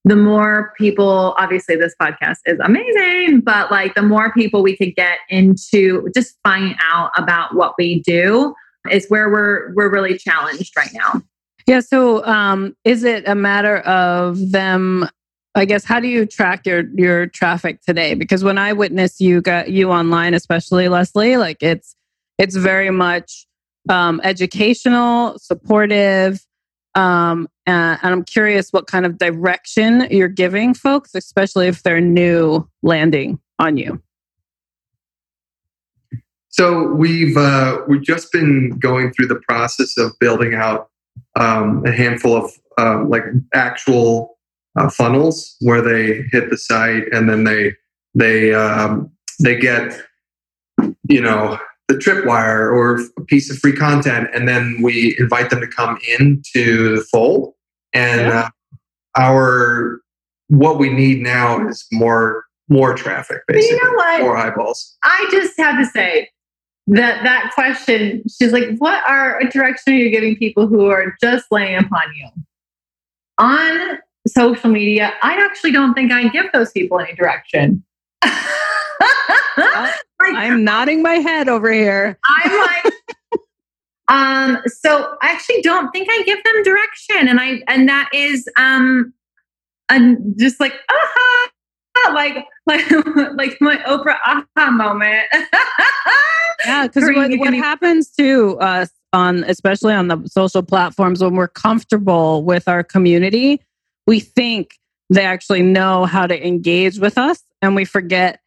the 0.04 0.16
more 0.16 0.72
people, 0.78 1.34
obviously 1.38 1.76
this 1.76 1.94
podcast 2.00 2.38
is 2.46 2.58
amazing, 2.60 3.40
but 3.40 3.70
like 3.70 3.94
the 3.94 4.02
more 4.02 4.32
people 4.32 4.62
we 4.62 4.76
could 4.76 4.94
get 4.94 5.18
into 5.28 6.08
just 6.14 6.38
finding 6.42 6.74
out 6.82 7.10
about 7.16 7.54
what 7.54 7.74
we 7.76 8.00
do 8.00 8.54
is 8.90 9.06
where 9.08 9.30
we're 9.30 9.74
we're 9.74 9.90
really 9.90 10.16
challenged 10.16 10.74
right 10.76 10.90
now. 10.94 11.22
Yeah. 11.66 11.80
So 11.80 12.24
um 12.24 12.74
is 12.84 13.04
it 13.04 13.28
a 13.28 13.34
matter 13.34 13.78
of 13.78 14.52
them 14.52 15.08
I 15.54 15.64
guess 15.64 15.84
how 15.84 16.00
do 16.00 16.08
you 16.08 16.26
track 16.26 16.64
your 16.64 16.84
your 16.94 17.26
traffic 17.26 17.82
today? 17.82 18.14
Because 18.14 18.42
when 18.44 18.56
I 18.56 18.72
witness 18.72 19.20
you 19.20 19.40
got 19.42 19.70
you 19.70 19.90
online, 19.90 20.32
especially 20.32 20.88
Leslie, 20.88 21.36
like 21.36 21.58
it's 21.60 21.94
it's 22.38 22.56
very 22.56 22.90
much 22.90 23.46
um, 23.88 24.20
educational, 24.24 25.38
supportive. 25.38 26.40
Um, 26.94 27.48
and, 27.66 27.98
I'm 28.02 28.24
curious 28.24 28.72
what 28.72 28.86
kind 28.86 29.06
of 29.06 29.18
direction 29.18 30.08
you're 30.10 30.28
giving 30.28 30.74
folks, 30.74 31.14
especially 31.14 31.68
if 31.68 31.82
they're 31.82 32.00
new 32.00 32.68
landing 32.82 33.38
on 33.58 33.76
you. 33.76 34.02
So 36.48 36.88
we've 36.88 37.36
uh, 37.36 37.78
we've 37.86 38.02
just 38.02 38.32
been 38.32 38.70
going 38.80 39.12
through 39.12 39.28
the 39.28 39.40
process 39.48 39.96
of 39.96 40.12
building 40.18 40.54
out 40.54 40.90
um, 41.36 41.84
a 41.86 41.92
handful 41.92 42.36
of 42.36 42.50
uh, 42.76 43.04
like 43.04 43.22
actual 43.54 44.36
uh, 44.76 44.88
funnels 44.90 45.56
where 45.60 45.80
they 45.80 46.22
hit 46.32 46.50
the 46.50 46.58
site 46.58 47.04
and 47.12 47.28
then 47.28 47.44
they 47.44 47.74
they 48.14 48.52
um, 48.52 49.10
they 49.40 49.56
get 49.56 50.02
you 51.08 51.20
know 51.20 51.58
the 51.90 51.98
tripwire 51.98 52.72
or 52.72 53.00
a 53.16 53.24
piece 53.24 53.50
of 53.50 53.58
free 53.58 53.74
content 53.74 54.28
and 54.32 54.46
then 54.46 54.78
we 54.82 55.16
invite 55.18 55.50
them 55.50 55.60
to 55.60 55.66
come 55.66 55.98
into 56.18 56.96
the 56.96 57.02
fold. 57.10 57.54
And 57.92 58.20
yeah. 58.20 58.48
uh, 58.74 58.76
our 59.18 60.00
what 60.48 60.78
we 60.78 60.90
need 60.90 61.20
now 61.20 61.66
is 61.66 61.86
more 61.92 62.44
more 62.68 62.94
traffic 62.94 63.38
basically 63.48 63.76
you 63.76 63.84
know 63.84 63.94
what? 63.94 64.20
more 64.20 64.36
eyeballs. 64.36 64.96
I 65.02 65.28
just 65.32 65.56
have 65.58 65.78
to 65.78 65.86
say 65.86 66.28
that 66.86 67.22
that 67.24 67.50
question 67.54 68.22
she's 68.28 68.52
like 68.52 68.76
what 68.78 69.02
are 69.08 69.40
direction 69.50 69.94
are 69.94 69.96
you 69.96 70.10
giving 70.10 70.36
people 70.36 70.68
who 70.68 70.86
are 70.86 71.16
just 71.20 71.46
laying 71.50 71.76
upon 71.76 72.02
you? 72.16 72.28
On 73.38 73.98
social 74.28 74.70
media 74.70 75.12
i 75.22 75.34
actually 75.34 75.72
don't 75.72 75.94
think 75.94 76.12
i 76.12 76.28
give 76.28 76.44
those 76.52 76.70
people 76.72 77.00
any 77.00 77.14
direction 77.14 77.82
I'm 80.20 80.64
nodding 80.64 81.02
my 81.02 81.14
head 81.14 81.48
over 81.48 81.72
here. 81.72 82.18
I'm 82.24 82.60
like, 82.60 82.94
um, 84.08 84.58
so 84.66 85.16
I 85.22 85.30
actually 85.30 85.62
don't 85.62 85.90
think 85.90 86.08
I 86.10 86.22
give 86.24 86.42
them 86.44 86.62
direction, 86.62 87.28
and 87.28 87.40
I 87.40 87.62
and 87.68 87.88
that 87.88 88.10
is 88.12 88.48
um, 88.56 89.12
and 89.88 90.34
just 90.38 90.60
like 90.60 90.74
aha, 90.90 92.12
like 92.14 92.46
like 92.66 92.90
like 93.34 93.56
my 93.60 93.76
Oprah 93.78 94.18
aha 94.26 94.70
moment. 94.70 95.26
yeah, 96.66 96.86
because 96.86 97.10
what, 97.14 97.30
what 97.38 97.54
happens 97.54 98.10
to 98.12 98.58
us 98.58 98.90
on 99.12 99.44
especially 99.44 99.94
on 99.94 100.08
the 100.08 100.22
social 100.26 100.62
platforms 100.62 101.22
when 101.22 101.34
we're 101.34 101.48
comfortable 101.48 102.44
with 102.44 102.68
our 102.68 102.84
community, 102.84 103.60
we 104.06 104.20
think 104.20 104.78
they 105.12 105.24
actually 105.24 105.62
know 105.62 106.04
how 106.04 106.26
to 106.26 106.46
engage 106.46 106.98
with 106.98 107.18
us, 107.18 107.42
and 107.62 107.74
we 107.74 107.84
forget 107.84 108.40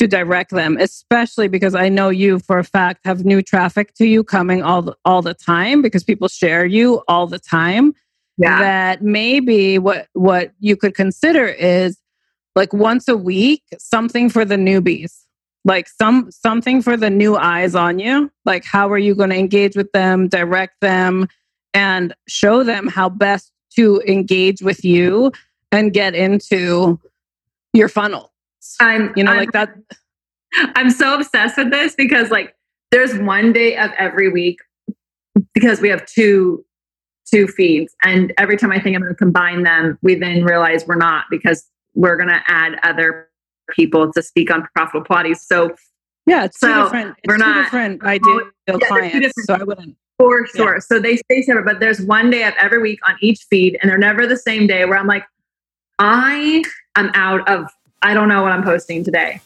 to 0.00 0.08
direct 0.08 0.50
them, 0.50 0.78
especially 0.78 1.46
because 1.46 1.74
I 1.74 1.90
know 1.90 2.08
you 2.08 2.38
for 2.38 2.58
a 2.58 2.64
fact 2.64 3.04
have 3.04 3.26
new 3.26 3.42
traffic 3.42 3.92
to 3.96 4.06
you 4.06 4.24
coming 4.24 4.62
all 4.62 4.80
the, 4.80 4.96
all 5.04 5.20
the 5.20 5.34
time 5.34 5.82
because 5.82 6.02
people 6.02 6.26
share 6.26 6.64
you 6.64 7.02
all 7.06 7.26
the 7.26 7.38
time. 7.38 7.92
Yeah. 8.38 8.58
That 8.60 9.02
maybe 9.02 9.78
what 9.78 10.08
what 10.14 10.52
you 10.58 10.74
could 10.74 10.94
consider 10.94 11.44
is 11.44 11.98
like 12.56 12.72
once 12.72 13.08
a 13.08 13.16
week 13.16 13.62
something 13.78 14.30
for 14.30 14.46
the 14.46 14.56
newbies. 14.56 15.18
Like 15.66 15.86
some 15.86 16.30
something 16.30 16.80
for 16.80 16.96
the 16.96 17.10
new 17.10 17.36
eyes 17.36 17.74
on 17.74 17.98
you. 17.98 18.32
Like 18.46 18.64
how 18.64 18.90
are 18.90 18.98
you 18.98 19.14
going 19.14 19.28
to 19.28 19.36
engage 19.36 19.76
with 19.76 19.92
them, 19.92 20.28
direct 20.28 20.80
them 20.80 21.28
and 21.74 22.14
show 22.26 22.64
them 22.64 22.88
how 22.88 23.10
best 23.10 23.52
to 23.76 24.00
engage 24.08 24.62
with 24.62 24.82
you 24.82 25.30
and 25.70 25.92
get 25.92 26.14
into 26.14 26.98
your 27.74 27.90
funnel 27.90 28.29
I'm, 28.80 29.12
you 29.16 29.24
know, 29.24 29.32
I'm, 29.32 29.38
like 29.38 29.52
that. 29.52 29.74
I'm 30.76 30.90
so 30.90 31.14
obsessed 31.14 31.56
with 31.56 31.70
this 31.70 31.94
because 31.94 32.30
like 32.30 32.54
there's 32.90 33.16
one 33.18 33.52
day 33.52 33.76
of 33.76 33.90
every 33.98 34.28
week 34.30 34.58
because 35.54 35.80
we 35.80 35.88
have 35.88 36.04
two 36.06 36.64
two 37.32 37.46
feeds 37.46 37.94
and 38.02 38.32
every 38.38 38.56
time 38.56 38.72
I 38.72 38.80
think 38.80 38.96
I'm 38.96 39.02
going 39.02 39.12
to 39.12 39.16
combine 39.16 39.62
them, 39.62 39.96
we 40.02 40.16
then 40.16 40.42
realize 40.44 40.84
we're 40.86 40.96
not 40.96 41.26
because 41.30 41.64
we're 41.94 42.16
going 42.16 42.28
to 42.28 42.42
add 42.48 42.72
other 42.82 43.28
people 43.70 44.12
to 44.12 44.20
speak 44.22 44.50
on 44.50 44.66
profitable 44.74 45.04
Pilates. 45.06 45.38
So 45.38 45.70
Yeah, 46.26 46.44
it's 46.44 46.58
So, 46.58 46.66
two 46.66 46.82
different. 46.84 47.08
It's 47.22 47.28
we're 47.28 47.36
two 47.38 47.44
not- 47.44 47.64
different 47.64 48.02
ideal 48.02 48.40
oh, 48.40 48.50
they're 48.66 48.78
clients. 48.80 49.14
different- 49.14 49.46
So 49.46 49.54
I 49.54 49.62
wouldn't. 49.62 49.96
For 50.18 50.46
sure. 50.48 50.80
So 50.80 50.98
they 50.98 51.16
stay 51.16 51.40
separate, 51.42 51.64
but 51.64 51.80
there's 51.80 52.00
one 52.02 52.28
day 52.30 52.44
of 52.44 52.52
every 52.60 52.82
week 52.82 52.98
on 53.08 53.16
each 53.22 53.46
feed, 53.48 53.78
and 53.80 53.90
they're 53.90 53.96
never 53.96 54.26
the 54.26 54.36
same 54.36 54.66
day 54.66 54.84
where 54.84 54.98
I'm 54.98 55.06
like, 55.06 55.24
I 55.98 56.62
am 56.96 57.10
out 57.14 57.48
of, 57.48 57.70
I 58.02 58.14
don't 58.14 58.28
know 58.28 58.42
what 58.42 58.52
I'm 58.52 58.62
posting 58.62 59.04
today. 59.04 59.40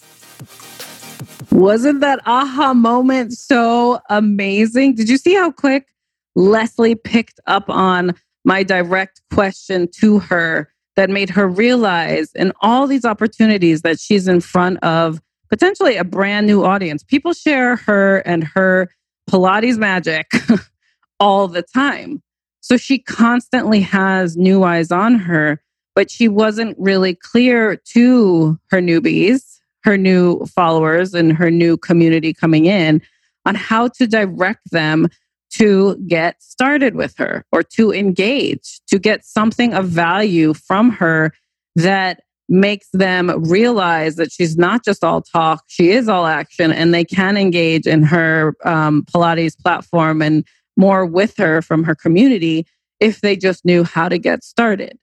Wasn't 1.51 2.01
that 2.01 2.21
aha 2.27 2.75
moment 2.75 3.33
so 3.33 4.01
amazing? 4.11 4.95
Did 4.95 5.09
you 5.09 5.17
see 5.17 5.35
how 5.35 5.51
quick 5.51 5.89
Leslie 6.37 6.95
picked 6.95 7.41
up 7.47 7.69
on 7.69 8.15
my 8.45 8.63
direct 8.63 9.21
question 9.33 9.89
to 10.01 10.19
her 10.21 10.71
that 10.97 11.11
made 11.11 11.31
her 11.31 11.49
realize 11.49 12.33
in 12.35 12.53
all 12.61 12.87
these 12.87 13.05
opportunities 13.05 13.83
that 13.83 13.99
she's 13.99 14.29
in 14.29 14.41
front 14.41 14.83
of 14.85 15.21
potentially 15.49 15.97
a 15.97 16.05
brand 16.05 16.47
new 16.47 16.65
audience? 16.65 17.03
People 17.03 17.33
share 17.33 17.77
her 17.77 18.19
and 18.19 18.45
her 18.45 18.89
Pilates 19.29 19.79
magic 19.79 20.31
all 21.21 21.49
the 21.49 21.63
time. 21.63 22.23
So 22.61 22.77
she 22.77 22.99
constantly 22.99 23.81
has 23.81 24.37
new 24.37 24.65
eyes 24.65 24.91
on 24.91 25.17
her, 25.17 25.61
but 25.95 26.11
she 26.11 26.29
wasn't 26.29 26.77
really 26.79 27.15
clear 27.15 27.77
to 27.77 28.59
her 28.71 28.81
newbies, 28.81 29.59
her 29.85 29.97
new 29.97 30.45
followers, 30.47 31.15
and 31.15 31.33
her 31.33 31.51
new 31.51 31.77
community 31.77 32.33
coming 32.33 32.67
in 32.67 33.01
on 33.47 33.55
how 33.55 33.89
to 33.89 34.07
direct 34.07 34.71
them 34.71 35.09
to 35.51 35.97
get 36.09 36.43
started 36.43 36.97
with 36.97 37.17
her 37.17 37.45
or 37.53 37.63
to 37.63 37.93
engage, 37.93 38.81
to 38.89 38.99
get 38.99 39.25
something 39.25 39.73
of 39.73 39.87
value 39.87 40.53
from 40.53 40.91
her 40.91 41.33
that 41.77 42.23
makes 42.49 42.89
them 42.93 43.31
realize 43.49 44.17
that 44.17 44.33
she's 44.33 44.57
not 44.57 44.85
just 44.85 45.05
all 45.05 45.23
talk, 45.23 45.65
she 45.67 45.91
is 45.91 46.09
all 46.09 46.27
action, 46.27 46.73
and 46.73 46.93
they 46.93 47.05
can 47.05 47.37
engage 47.37 47.87
in 47.87 48.03
her 48.03 48.55
um, 48.65 49.05
Pilates 49.05 49.57
platform 49.57 50.21
and 50.21 50.45
more 50.77 51.07
with 51.07 51.37
her 51.37 51.63
from 51.63 51.85
her 51.85 51.95
community 51.95 52.67
if 53.01 53.21
they 53.21 53.37
just 53.37 53.65
knew 53.65 53.85
how 53.85 54.09
to 54.09 54.19
get 54.19 54.43
started. 54.43 54.99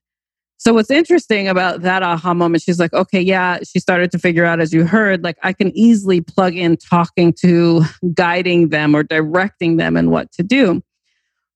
So, 0.64 0.72
what's 0.72 0.92
interesting 0.92 1.48
about 1.48 1.82
that 1.82 2.04
aha 2.04 2.34
moment, 2.34 2.62
she's 2.62 2.78
like, 2.78 2.92
okay, 2.92 3.20
yeah, 3.20 3.58
she 3.64 3.80
started 3.80 4.12
to 4.12 4.18
figure 4.20 4.44
out, 4.44 4.60
as 4.60 4.72
you 4.72 4.86
heard, 4.86 5.24
like 5.24 5.36
I 5.42 5.52
can 5.52 5.76
easily 5.76 6.20
plug 6.20 6.54
in 6.54 6.76
talking 6.76 7.32
to 7.40 7.82
guiding 8.14 8.68
them 8.68 8.94
or 8.94 9.02
directing 9.02 9.76
them 9.76 9.96
and 9.96 10.12
what 10.12 10.30
to 10.34 10.44
do. 10.44 10.80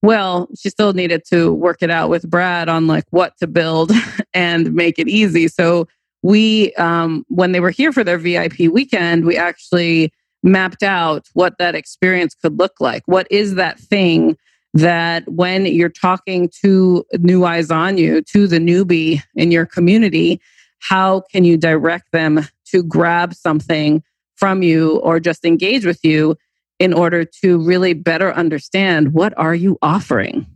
Well, 0.03 0.49
she 0.59 0.71
still 0.71 0.93
needed 0.93 1.23
to 1.29 1.53
work 1.53 1.83
it 1.83 1.91
out 1.91 2.11
with 2.11 2.29
Brad 2.29 2.69
on 2.69 2.89
like 2.89 3.05
what 3.11 3.39
to 3.39 3.47
build 3.47 3.93
and 4.35 4.75
make 4.75 4.99
it 4.99 5.07
easy. 5.07 5.47
So, 5.47 5.87
we, 6.25 6.73
um, 6.75 7.25
when 7.29 7.53
they 7.53 7.61
were 7.61 7.71
here 7.71 7.93
for 7.93 8.03
their 8.03 8.19
VIP 8.19 8.59
weekend, 8.73 9.25
we 9.25 9.37
actually 9.37 10.13
mapped 10.43 10.83
out 10.83 11.29
what 11.35 11.59
that 11.59 11.77
experience 11.77 12.35
could 12.35 12.59
look 12.59 12.81
like. 12.81 13.05
What 13.07 13.29
is 13.31 13.55
that 13.55 13.79
thing 13.79 14.37
that 14.77 15.27
when 15.27 15.65
you're 15.65 15.89
talking 15.89 16.51
to 16.63 17.05
new 17.19 17.45
eyes 17.45 17.71
on 17.71 17.97
you, 17.97 18.21
to 18.23 18.47
the 18.47 18.59
newbie 18.59 19.23
in 19.35 19.51
your 19.51 19.65
community, 19.65 20.41
how 20.81 21.21
can 21.33 21.45
you 21.45 21.57
direct 21.57 22.13
them 22.13 22.47
to 22.67 22.83
grab 22.83 23.35
something 23.35 24.03
from 24.37 24.63
you 24.63 24.99
or 24.99 25.19
just 25.19 25.45
engage 25.47 25.87
with 25.87 26.05
you 26.05 26.37
in 26.79 26.93
order 26.93 27.25
to 27.25 27.59
really 27.59 27.95
better 27.95 28.35
understand 28.35 29.15
what 29.15 29.33
are 29.39 29.55
you 29.55 29.79
offering? 29.81 30.47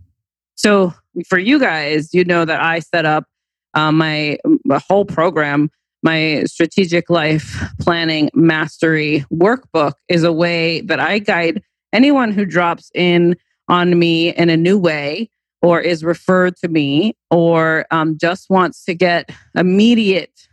So 0.55 0.93
for 1.27 1.39
you 1.39 1.59
guys, 1.59 2.13
you 2.13 2.25
know 2.25 2.45
that 2.45 2.63
I 2.63 2.81
set 2.81 3.07
up 3.07 3.25
uh, 3.73 3.91
my, 3.91 4.37
my 4.65 4.83
whole 4.87 5.07
program 5.07 5.71
my 6.03 6.45
strategic 6.47 7.11
life 7.11 7.63
planning 7.79 8.31
mastery 8.35 9.25
workbook 9.31 9.93
is 10.09 10.25
a 10.25 10.33
way 10.33 10.81
that 10.83 10.99
I 10.99 11.19
guide 11.19 11.63
anyone 11.93 12.33
who 12.33 12.47
drops 12.47 12.91
in 12.95 13.37
on 13.71 13.99
me 13.99 14.31
in 14.31 14.51
a 14.51 14.57
new 14.57 14.79
way 14.79 15.31
or 15.63 15.81
is 15.81 16.05
referred 16.05 16.57
to 16.57 16.69
me 16.69 17.17
or 17.31 17.87
um, 17.91 18.19
just 18.19 18.51
wants 18.51 18.85
to 18.85 18.95
get 18.95 19.31
immediate 19.55 20.49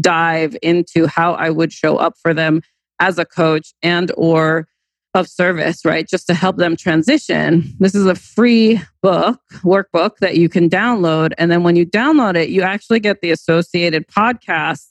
dive 0.00 0.56
into 0.62 1.06
how 1.06 1.32
I 1.34 1.50
would 1.50 1.72
show 1.72 1.96
up 1.96 2.14
for 2.22 2.32
them 2.32 2.62
as 3.00 3.18
a 3.18 3.24
coach 3.24 3.74
and 3.82 4.12
or 4.16 4.68
of 5.14 5.28
service, 5.28 5.84
right? 5.84 6.06
Just 6.08 6.28
to 6.28 6.34
help 6.34 6.56
them 6.56 6.76
transition. 6.76 7.74
This 7.80 7.96
is 7.96 8.06
a 8.06 8.14
free 8.14 8.80
book, 9.02 9.40
workbook 9.62 10.18
that 10.20 10.36
you 10.36 10.48
can 10.48 10.70
download. 10.70 11.32
And 11.36 11.50
then 11.50 11.64
when 11.64 11.74
you 11.74 11.84
download 11.84 12.36
it, 12.36 12.50
you 12.50 12.62
actually 12.62 13.00
get 13.00 13.20
the 13.20 13.32
associated 13.32 14.06
podcasts 14.06 14.86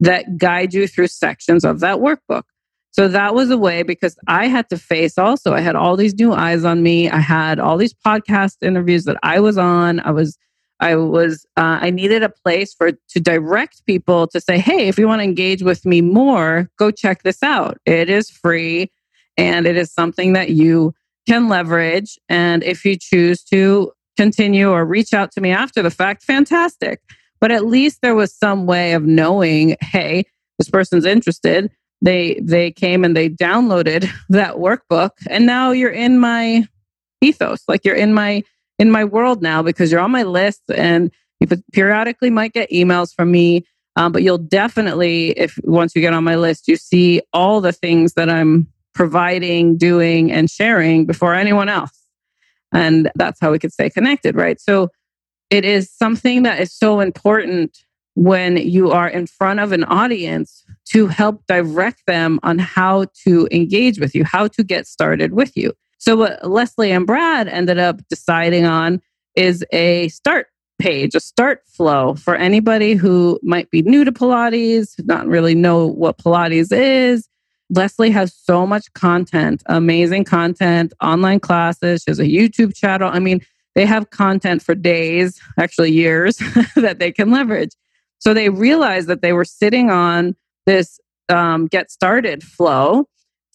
that 0.00 0.36
guide 0.36 0.74
you 0.74 0.86
through 0.86 1.06
sections 1.06 1.64
of 1.64 1.80
that 1.80 1.98
workbook. 1.98 2.42
So 2.92 3.08
that 3.08 3.34
was 3.34 3.50
a 3.50 3.56
way 3.56 3.82
because 3.82 4.16
I 4.28 4.48
had 4.48 4.68
to 4.68 4.76
face 4.76 5.16
also, 5.16 5.54
I 5.54 5.60
had 5.60 5.76
all 5.76 5.96
these 5.96 6.14
new 6.14 6.32
eyes 6.32 6.64
on 6.64 6.82
me. 6.82 7.08
I 7.08 7.20
had 7.20 7.58
all 7.58 7.78
these 7.78 7.94
podcast 7.94 8.56
interviews 8.60 9.04
that 9.04 9.16
I 9.22 9.40
was 9.40 9.56
on. 9.56 10.00
I 10.00 10.10
was, 10.10 10.36
I 10.78 10.96
was, 10.96 11.46
uh, 11.56 11.78
I 11.80 11.88
needed 11.88 12.22
a 12.22 12.28
place 12.28 12.74
for 12.74 12.92
to 12.92 13.20
direct 13.20 13.86
people 13.86 14.26
to 14.28 14.40
say, 14.40 14.58
hey, 14.58 14.88
if 14.88 14.98
you 14.98 15.08
want 15.08 15.20
to 15.20 15.24
engage 15.24 15.62
with 15.62 15.86
me 15.86 16.02
more, 16.02 16.68
go 16.78 16.90
check 16.90 17.22
this 17.22 17.42
out. 17.42 17.78
It 17.86 18.10
is 18.10 18.28
free 18.28 18.90
and 19.38 19.66
it 19.66 19.76
is 19.76 19.90
something 19.90 20.34
that 20.34 20.50
you 20.50 20.94
can 21.26 21.48
leverage. 21.48 22.18
And 22.28 22.62
if 22.62 22.84
you 22.84 22.96
choose 23.00 23.42
to 23.44 23.92
continue 24.18 24.68
or 24.70 24.84
reach 24.84 25.14
out 25.14 25.32
to 25.32 25.40
me 25.40 25.50
after 25.50 25.80
the 25.80 25.90
fact, 25.90 26.24
fantastic. 26.24 27.00
But 27.40 27.52
at 27.52 27.64
least 27.64 28.00
there 28.02 28.14
was 28.14 28.34
some 28.34 28.66
way 28.66 28.92
of 28.92 29.04
knowing, 29.04 29.76
hey, 29.80 30.24
this 30.58 30.68
person's 30.68 31.06
interested. 31.06 31.70
They 32.02 32.40
they 32.42 32.72
came 32.72 33.04
and 33.04 33.16
they 33.16 33.30
downloaded 33.30 34.08
that 34.28 34.56
workbook, 34.56 35.10
and 35.30 35.46
now 35.46 35.70
you're 35.70 35.90
in 35.90 36.18
my 36.18 36.66
ethos. 37.20 37.62
Like 37.68 37.84
you're 37.84 37.96
in 37.96 38.12
my 38.12 38.42
in 38.78 38.90
my 38.90 39.04
world 39.04 39.42
now 39.42 39.62
because 39.62 39.90
you're 39.90 40.00
on 40.00 40.10
my 40.10 40.24
list, 40.24 40.62
and 40.74 41.10
you 41.40 41.46
periodically 41.72 42.30
might 42.30 42.52
get 42.52 42.70
emails 42.70 43.14
from 43.14 43.30
me. 43.30 43.64
Um, 43.94 44.10
but 44.10 44.22
you'll 44.22 44.38
definitely, 44.38 45.32
if 45.32 45.58
once 45.64 45.94
you 45.94 46.00
get 46.00 46.14
on 46.14 46.24
my 46.24 46.36
list, 46.36 46.66
you 46.66 46.76
see 46.76 47.20
all 47.34 47.60
the 47.60 47.72
things 47.72 48.14
that 48.14 48.30
I'm 48.30 48.66
providing, 48.94 49.76
doing, 49.76 50.32
and 50.32 50.50
sharing 50.50 51.04
before 51.04 51.34
anyone 51.34 51.68
else. 51.68 51.92
And 52.72 53.10
that's 53.16 53.38
how 53.38 53.52
we 53.52 53.58
could 53.58 53.72
stay 53.72 53.90
connected, 53.90 54.34
right? 54.34 54.58
So 54.58 54.88
it 55.50 55.66
is 55.66 55.90
something 55.90 56.42
that 56.44 56.60
is 56.60 56.72
so 56.72 57.00
important 57.00 57.78
when 58.14 58.56
you 58.56 58.90
are 58.90 59.08
in 59.08 59.26
front 59.26 59.60
of 59.60 59.72
an 59.72 59.84
audience 59.84 60.64
to 60.90 61.06
help 61.06 61.46
direct 61.46 62.02
them 62.06 62.40
on 62.42 62.58
how 62.58 63.06
to 63.24 63.48
engage 63.50 63.98
with 63.98 64.14
you, 64.14 64.24
how 64.24 64.48
to 64.48 64.64
get 64.64 64.86
started 64.86 65.32
with 65.32 65.56
you. 65.56 65.72
So, 65.98 66.16
what 66.16 66.48
Leslie 66.48 66.90
and 66.90 67.06
Brad 67.06 67.48
ended 67.48 67.78
up 67.78 68.00
deciding 68.08 68.66
on 68.66 69.00
is 69.36 69.64
a 69.72 70.08
start 70.08 70.48
page, 70.78 71.14
a 71.14 71.20
start 71.20 71.62
flow 71.66 72.14
for 72.14 72.34
anybody 72.34 72.94
who 72.94 73.38
might 73.42 73.70
be 73.70 73.82
new 73.82 74.04
to 74.04 74.12
Pilates, 74.12 74.94
not 75.06 75.26
really 75.26 75.54
know 75.54 75.86
what 75.86 76.18
Pilates 76.18 76.72
is. 76.72 77.28
Leslie 77.70 78.10
has 78.10 78.34
so 78.34 78.66
much 78.66 78.92
content, 78.94 79.62
amazing 79.66 80.24
content, 80.24 80.92
online 81.00 81.40
classes. 81.40 82.02
She 82.02 82.10
has 82.10 82.18
a 82.18 82.24
YouTube 82.24 82.74
channel. 82.74 83.08
I 83.10 83.18
mean, 83.18 83.40
they 83.74 83.86
have 83.86 84.10
content 84.10 84.62
for 84.62 84.74
days, 84.74 85.40
actually 85.58 85.92
years, 85.92 86.36
that 86.76 86.98
they 86.98 87.12
can 87.12 87.30
leverage. 87.30 87.70
So 88.18 88.34
they 88.34 88.50
realized 88.50 89.08
that 89.08 89.22
they 89.22 89.32
were 89.32 89.44
sitting 89.44 89.90
on 89.90 90.36
this 90.66 91.00
um, 91.28 91.66
get 91.66 91.90
started 91.90 92.42
flow 92.42 93.06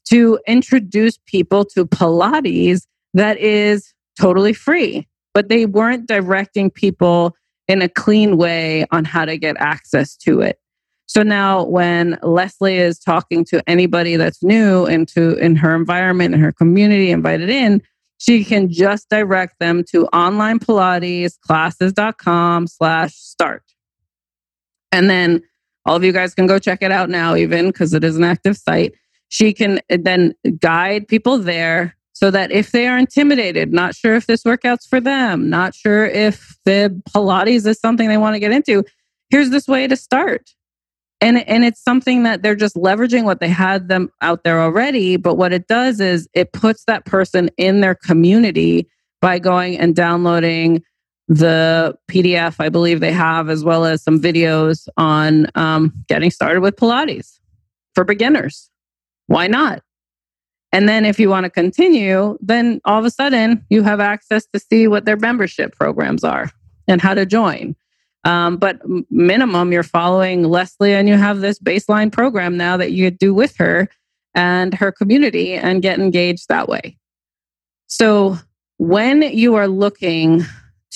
to 0.09 0.39
introduce 0.47 1.17
people 1.25 1.65
to 1.65 1.85
Pilates 1.85 2.85
that 3.13 3.37
is 3.37 3.93
totally 4.19 4.53
free, 4.53 5.07
but 5.33 5.49
they 5.49 5.65
weren't 5.65 6.07
directing 6.07 6.69
people 6.69 7.35
in 7.67 7.81
a 7.81 7.89
clean 7.89 8.37
way 8.37 8.85
on 8.91 9.03
how 9.05 9.25
to 9.25 9.37
get 9.37 9.55
access 9.59 10.15
to 10.15 10.41
it. 10.41 10.59
So 11.07 11.23
now 11.23 11.63
when 11.63 12.17
Leslie 12.21 12.77
is 12.77 12.99
talking 12.99 13.45
to 13.45 13.67
anybody 13.67 14.17
that's 14.17 14.43
new 14.43 14.85
into 14.85 15.35
in 15.37 15.55
her 15.55 15.75
environment 15.75 16.33
in 16.33 16.41
her 16.41 16.51
community 16.51 17.11
invited 17.11 17.49
in, 17.49 17.81
she 18.17 18.43
can 18.43 18.69
just 18.69 19.09
direct 19.09 19.59
them 19.59 19.83
to 19.91 20.05
online 20.07 20.59
Pilates 20.59 21.39
classes.com 21.39 22.67
slash 22.67 23.13
start. 23.13 23.63
And 24.91 25.09
then 25.09 25.43
all 25.87 25.95
of 25.95 26.03
you 26.03 26.11
guys 26.11 26.35
can 26.35 26.45
go 26.45 26.59
check 26.59 26.83
it 26.83 26.91
out 26.91 27.09
now, 27.09 27.35
even 27.35 27.67
because 27.67 27.93
it 27.93 28.03
is 28.03 28.17
an 28.17 28.23
active 28.23 28.57
site. 28.57 28.93
She 29.29 29.53
can 29.53 29.79
eh, 29.89 29.97
then 29.99 30.35
guide 30.59 31.07
people 31.07 31.37
there 31.37 31.95
so 32.11 32.29
that 32.29 32.51
if 32.51 32.71
they 32.71 32.87
are 32.87 32.97
intimidated, 32.97 33.71
not 33.71 33.95
sure 33.95 34.15
if 34.15 34.27
this 34.27 34.43
workout's 34.43 34.85
for 34.85 34.99
them, 34.99 35.49
not 35.49 35.73
sure 35.73 36.05
if 36.05 36.57
the 36.65 37.01
Pilates 37.09 37.65
is 37.65 37.79
something 37.79 38.09
they 38.09 38.17
want 38.17 38.35
to 38.35 38.39
get 38.39 38.51
into, 38.51 38.83
here's 39.29 39.49
this 39.49 39.67
way 39.67 39.87
to 39.87 39.95
start. 39.95 40.49
And, 41.21 41.47
and 41.47 41.63
it's 41.63 41.83
something 41.83 42.23
that 42.23 42.43
they're 42.43 42.55
just 42.55 42.75
leveraging 42.75 43.23
what 43.23 43.39
they 43.39 43.47
had 43.47 43.87
them 43.87 44.09
out 44.21 44.43
there 44.43 44.61
already. 44.61 45.15
But 45.15 45.35
what 45.35 45.53
it 45.53 45.67
does 45.67 45.99
is 45.99 46.27
it 46.33 46.53
puts 46.53 46.83
that 46.85 47.05
person 47.05 47.49
in 47.57 47.81
their 47.81 47.95
community 47.95 48.87
by 49.21 49.39
going 49.39 49.77
and 49.77 49.95
downloading 49.95 50.83
the 51.27 51.97
PDF 52.09 52.55
I 52.59 52.69
believe 52.69 52.99
they 52.99 53.11
have, 53.11 53.49
as 53.49 53.63
well 53.63 53.85
as 53.85 54.01
some 54.01 54.19
videos 54.19 54.87
on 54.97 55.47
um, 55.55 55.93
getting 56.07 56.31
started 56.31 56.61
with 56.61 56.75
Pilates 56.75 57.39
for 57.95 58.03
beginners. 58.03 58.69
Why 59.27 59.47
not? 59.47 59.83
And 60.71 60.87
then 60.87 61.05
if 61.05 61.19
you 61.19 61.29
want 61.29 61.45
to 61.45 61.49
continue, 61.49 62.37
then 62.41 62.81
all 62.85 62.99
of 62.99 63.05
a 63.05 63.09
sudden 63.09 63.65
you 63.69 63.83
have 63.83 63.99
access 63.99 64.45
to 64.53 64.59
see 64.59 64.87
what 64.87 65.05
their 65.05 65.17
membership 65.17 65.73
programs 65.75 66.23
are 66.23 66.51
and 66.87 67.01
how 67.01 67.13
to 67.13 67.25
join. 67.25 67.75
Um, 68.23 68.57
but 68.57 68.81
minimum, 69.09 69.71
you're 69.71 69.83
following 69.83 70.43
Leslie 70.43 70.93
and 70.93 71.07
you 71.07 71.15
have 71.15 71.39
this 71.39 71.59
baseline 71.59 72.11
program 72.11 72.57
now 72.57 72.75
that 72.77 72.91
you 72.91 73.09
do 73.09 73.33
with 73.33 73.55
her 73.57 73.87
and 74.35 74.73
her 74.73 74.91
community 74.91 75.53
and 75.53 75.81
get 75.81 75.99
engaged 75.99 76.49
that 76.49 76.67
way. 76.67 76.97
So 77.87 78.37
when 78.77 79.21
you 79.21 79.55
are 79.55 79.67
looking 79.67 80.43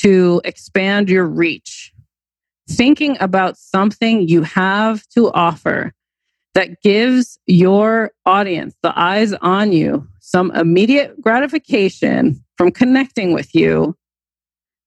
to 0.02 0.42
expand 0.44 1.10
your 1.10 1.26
reach, 1.26 1.94
thinking 2.70 3.18
about 3.20 3.58
something 3.58 4.28
you 4.28 4.44
have 4.44 5.06
to 5.10 5.32
offer 5.32 5.94
that 6.54 6.82
gives 6.82 7.40
your 7.46 8.12
audience, 8.26 8.76
the 8.84 8.98
eyes 9.00 9.34
on 9.34 9.72
you, 9.72 10.08
some 10.20 10.52
immediate 10.52 11.20
gratification 11.22 12.44
from 12.58 12.72
connecting 12.72 13.34
with 13.34 13.56
you, 13.56 13.96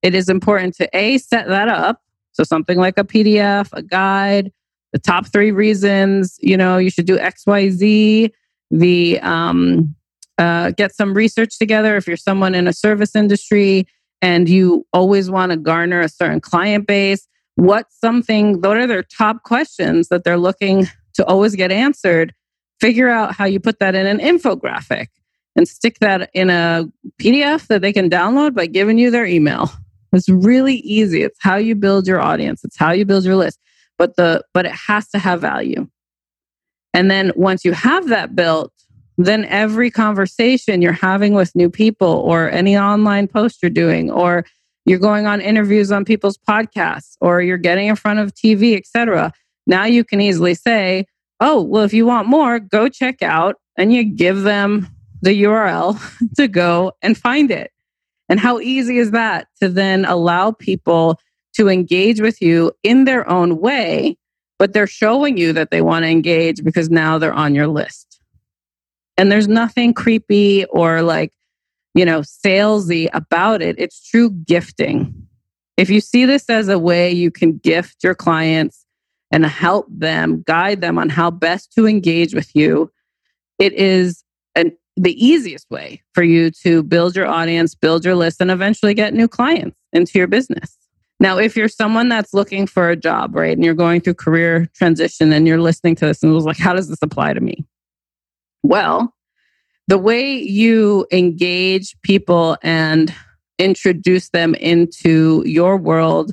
it 0.02 0.14
is 0.14 0.28
important 0.28 0.76
to 0.76 0.88
A, 0.92 1.18
set 1.18 1.48
that 1.48 1.68
up. 1.68 2.02
So 2.32 2.44
something 2.44 2.78
like 2.78 2.98
a 2.98 3.04
PDF, 3.04 3.70
a 3.72 3.82
guide, 3.82 4.52
the 4.92 4.98
top 4.98 5.26
three 5.26 5.50
reasons, 5.50 6.36
you 6.40 6.56
know, 6.56 6.76
you 6.76 6.90
should 6.90 7.06
do 7.06 7.16
XYZ, 7.16 8.30
the 8.70 9.20
um, 9.20 9.94
uh, 10.38 10.72
get 10.72 10.94
some 10.94 11.14
research 11.14 11.58
together 11.58 11.96
if 11.96 12.06
you're 12.06 12.16
someone 12.16 12.54
in 12.54 12.66
a 12.66 12.72
service 12.72 13.14
industry 13.14 13.86
and 14.24 14.48
you 14.48 14.86
always 14.90 15.30
want 15.30 15.52
to 15.52 15.56
garner 15.58 16.00
a 16.00 16.08
certain 16.08 16.40
client 16.40 16.86
base. 16.86 17.28
What's 17.56 18.00
something, 18.00 18.62
what 18.62 18.78
are 18.78 18.86
their 18.86 19.02
top 19.02 19.42
questions 19.42 20.08
that 20.08 20.24
they're 20.24 20.38
looking 20.38 20.86
to 21.16 21.26
always 21.26 21.54
get 21.54 21.70
answered, 21.70 22.32
figure 22.80 23.10
out 23.10 23.34
how 23.34 23.44
you 23.44 23.60
put 23.60 23.80
that 23.80 23.94
in 23.94 24.06
an 24.06 24.18
infographic 24.18 25.08
and 25.54 25.68
stick 25.68 25.98
that 26.00 26.30
in 26.32 26.48
a 26.48 26.86
PDF 27.20 27.66
that 27.66 27.82
they 27.82 27.92
can 27.92 28.08
download 28.08 28.54
by 28.54 28.64
giving 28.64 28.96
you 28.96 29.10
their 29.10 29.26
email. 29.26 29.70
It's 30.14 30.28
really 30.28 30.76
easy. 30.76 31.22
It's 31.22 31.38
how 31.40 31.56
you 31.56 31.74
build 31.74 32.06
your 32.06 32.20
audience. 32.20 32.64
It's 32.64 32.78
how 32.78 32.92
you 32.92 33.04
build 33.04 33.24
your 33.24 33.36
list. 33.36 33.58
But 33.98 34.16
the 34.16 34.42
but 34.54 34.64
it 34.64 34.72
has 34.72 35.08
to 35.10 35.18
have 35.18 35.40
value. 35.40 35.88
And 36.94 37.10
then 37.10 37.32
once 37.36 37.64
you 37.64 37.72
have 37.72 38.08
that 38.08 38.34
built, 38.34 38.72
then 39.16 39.44
every 39.46 39.90
conversation 39.90 40.82
you're 40.82 40.92
having 40.92 41.34
with 41.34 41.54
new 41.54 41.70
people 41.70 42.08
or 42.08 42.50
any 42.50 42.76
online 42.76 43.28
post 43.28 43.62
you're 43.62 43.70
doing 43.70 44.10
or 44.10 44.44
you're 44.86 44.98
going 44.98 45.26
on 45.26 45.40
interviews 45.40 45.90
on 45.92 46.04
people's 46.04 46.36
podcasts 46.36 47.16
or 47.20 47.40
you're 47.40 47.56
getting 47.56 47.88
in 47.88 47.96
front 47.96 48.18
of 48.18 48.34
TV, 48.34 48.76
etc. 48.76 49.32
Now 49.66 49.84
you 49.84 50.04
can 50.04 50.20
easily 50.20 50.54
say, 50.54 51.06
oh, 51.40 51.62
well, 51.62 51.84
if 51.84 51.92
you 51.92 52.06
want 52.06 52.28
more, 52.28 52.58
go 52.58 52.88
check 52.88 53.22
out, 53.22 53.56
and 53.76 53.92
you 53.92 54.04
give 54.04 54.42
them 54.42 54.88
the 55.22 55.42
URL 55.42 56.00
to 56.36 56.48
go 56.48 56.92
and 57.02 57.16
find 57.16 57.50
it. 57.50 57.70
And 58.28 58.40
how 58.40 58.60
easy 58.60 58.98
is 58.98 59.10
that 59.10 59.48
to 59.60 59.68
then 59.68 60.04
allow 60.04 60.52
people 60.52 61.20
to 61.56 61.68
engage 61.68 62.20
with 62.20 62.40
you 62.40 62.72
in 62.82 63.04
their 63.04 63.28
own 63.28 63.60
way, 63.60 64.16
but 64.58 64.72
they're 64.72 64.86
showing 64.86 65.36
you 65.36 65.52
that 65.52 65.70
they 65.70 65.82
want 65.82 66.04
to 66.04 66.08
engage 66.08 66.64
because 66.64 66.90
now 66.90 67.18
they're 67.18 67.32
on 67.32 67.54
your 67.54 67.68
list. 67.68 68.13
And 69.16 69.30
there's 69.30 69.48
nothing 69.48 69.94
creepy 69.94 70.64
or 70.66 71.02
like, 71.02 71.32
you 71.94 72.04
know, 72.04 72.20
salesy 72.20 73.08
about 73.12 73.62
it. 73.62 73.76
It's 73.78 74.08
true 74.08 74.30
gifting. 74.30 75.14
If 75.76 75.90
you 75.90 76.00
see 76.00 76.24
this 76.24 76.48
as 76.48 76.68
a 76.68 76.78
way 76.78 77.10
you 77.10 77.30
can 77.30 77.58
gift 77.58 78.02
your 78.02 78.14
clients 78.14 78.84
and 79.30 79.44
help 79.44 79.86
them, 79.88 80.42
guide 80.46 80.80
them 80.80 80.98
on 80.98 81.08
how 81.08 81.30
best 81.30 81.72
to 81.74 81.86
engage 81.86 82.34
with 82.34 82.54
you, 82.54 82.92
it 83.58 83.72
is 83.72 84.24
an, 84.54 84.76
the 84.96 85.24
easiest 85.24 85.70
way 85.70 86.02
for 86.12 86.22
you 86.22 86.50
to 86.62 86.82
build 86.82 87.16
your 87.16 87.26
audience, 87.26 87.74
build 87.74 88.04
your 88.04 88.14
list, 88.14 88.40
and 88.40 88.50
eventually 88.50 88.94
get 88.94 89.14
new 89.14 89.28
clients 89.28 89.76
into 89.92 90.18
your 90.18 90.28
business. 90.28 90.76
Now, 91.20 91.38
if 91.38 91.56
you're 91.56 91.68
someone 91.68 92.08
that's 92.08 92.34
looking 92.34 92.66
for 92.66 92.90
a 92.90 92.96
job, 92.96 93.34
right, 93.34 93.56
and 93.56 93.64
you're 93.64 93.74
going 93.74 94.00
through 94.00 94.14
career 94.14 94.68
transition 94.74 95.32
and 95.32 95.46
you're 95.46 95.60
listening 95.60 95.94
to 95.96 96.06
this 96.06 96.22
and 96.22 96.32
it 96.32 96.34
was 96.34 96.44
like, 96.44 96.58
how 96.58 96.72
does 96.72 96.88
this 96.88 96.98
apply 97.02 97.32
to 97.34 97.40
me? 97.40 97.64
Well, 98.64 99.14
the 99.88 99.98
way 99.98 100.32
you 100.32 101.06
engage 101.12 101.94
people 102.00 102.56
and 102.62 103.14
introduce 103.58 104.30
them 104.30 104.54
into 104.54 105.42
your 105.44 105.76
world 105.76 106.32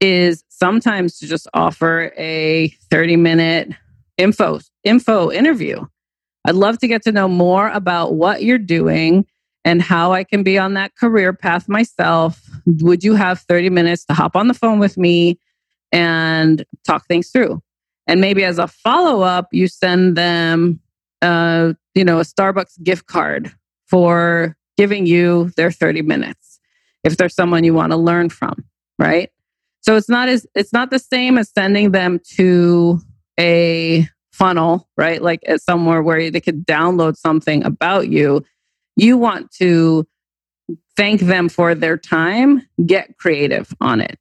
is 0.00 0.42
sometimes 0.48 1.18
to 1.18 1.28
just 1.28 1.46
offer 1.54 2.12
a 2.18 2.68
30 2.90 3.14
minute 3.14 3.72
info 4.16 4.58
info 4.82 5.30
interview. 5.30 5.86
I'd 6.44 6.56
love 6.56 6.78
to 6.80 6.88
get 6.88 7.02
to 7.02 7.12
know 7.12 7.28
more 7.28 7.68
about 7.68 8.14
what 8.14 8.42
you're 8.42 8.58
doing 8.58 9.24
and 9.64 9.80
how 9.80 10.12
I 10.12 10.24
can 10.24 10.42
be 10.42 10.58
on 10.58 10.74
that 10.74 10.96
career 10.96 11.32
path 11.32 11.68
myself. 11.68 12.42
Would 12.66 13.04
you 13.04 13.14
have 13.14 13.38
30 13.42 13.70
minutes 13.70 14.04
to 14.06 14.14
hop 14.14 14.34
on 14.34 14.48
the 14.48 14.54
phone 14.54 14.80
with 14.80 14.98
me 14.98 15.38
and 15.92 16.64
talk 16.84 17.06
things 17.06 17.30
through? 17.30 17.62
And 18.08 18.20
maybe 18.20 18.42
as 18.42 18.58
a 18.58 18.66
follow 18.66 19.22
up, 19.22 19.46
you 19.52 19.68
send 19.68 20.16
them, 20.16 20.80
uh, 21.22 21.72
you 21.94 22.04
know, 22.04 22.18
a 22.18 22.24
Starbucks 22.24 22.82
gift 22.82 23.06
card 23.06 23.52
for 23.86 24.56
giving 24.76 25.06
you 25.06 25.50
their 25.56 25.70
30 25.70 26.02
minutes 26.02 26.60
if 27.04 27.16
there's 27.16 27.34
someone 27.34 27.64
you 27.64 27.74
want 27.74 27.92
to 27.92 27.96
learn 27.96 28.28
from, 28.28 28.64
right? 28.98 29.30
So 29.80 29.96
it's 29.96 30.08
not 30.08 30.28
as 30.28 30.46
it's 30.54 30.72
not 30.72 30.90
the 30.90 30.98
same 30.98 31.38
as 31.38 31.50
sending 31.50 31.92
them 31.92 32.20
to 32.36 33.00
a 33.38 34.08
funnel, 34.32 34.88
right? 34.96 35.22
Like 35.22 35.40
at 35.46 35.62
somewhere 35.62 36.02
where 36.02 36.30
they 36.30 36.40
could 36.40 36.66
download 36.66 37.16
something 37.16 37.64
about 37.64 38.08
you. 38.08 38.44
You 38.96 39.16
want 39.16 39.50
to 39.52 40.06
thank 40.96 41.22
them 41.22 41.48
for 41.48 41.74
their 41.74 41.96
time, 41.96 42.62
get 42.84 43.16
creative 43.18 43.72
on 43.80 44.00
it, 44.00 44.18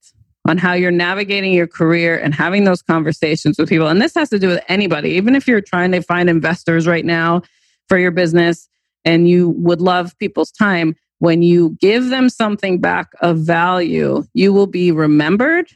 on 0.48 0.58
how 0.58 0.74
you're 0.74 0.92
navigating 0.92 1.54
your 1.54 1.68
career 1.68 2.18
and 2.18 2.34
having 2.34 2.64
those 2.64 2.82
conversations 2.82 3.58
with 3.60 3.70
people. 3.70 3.88
And 3.88 4.02
this 4.02 4.16
has 4.16 4.30
to 4.30 4.40
do 4.40 4.48
with 4.48 4.64
anybody, 4.70 5.10
even 5.12 5.36
if 5.36 5.48
you're 5.48 5.62
trying 5.62 5.92
to 5.92 6.02
find 6.02 6.30
investors 6.30 6.88
right 6.88 7.06
now 7.06 7.42
for 7.90 7.98
your 7.98 8.12
business 8.12 8.70
and 9.06 9.30
you 9.30 9.50
would 9.50 9.82
love 9.82 10.18
people's 10.20 10.52
time, 10.52 10.96
when 11.20 11.42
you 11.42 11.78
give 11.82 12.10
them 12.10 12.30
something 12.30 12.80
back 12.80 13.10
of 13.22 13.38
value, 13.40 14.24
you 14.34 14.54
will 14.54 14.68
be 14.68 14.92
remembered. 14.92 15.70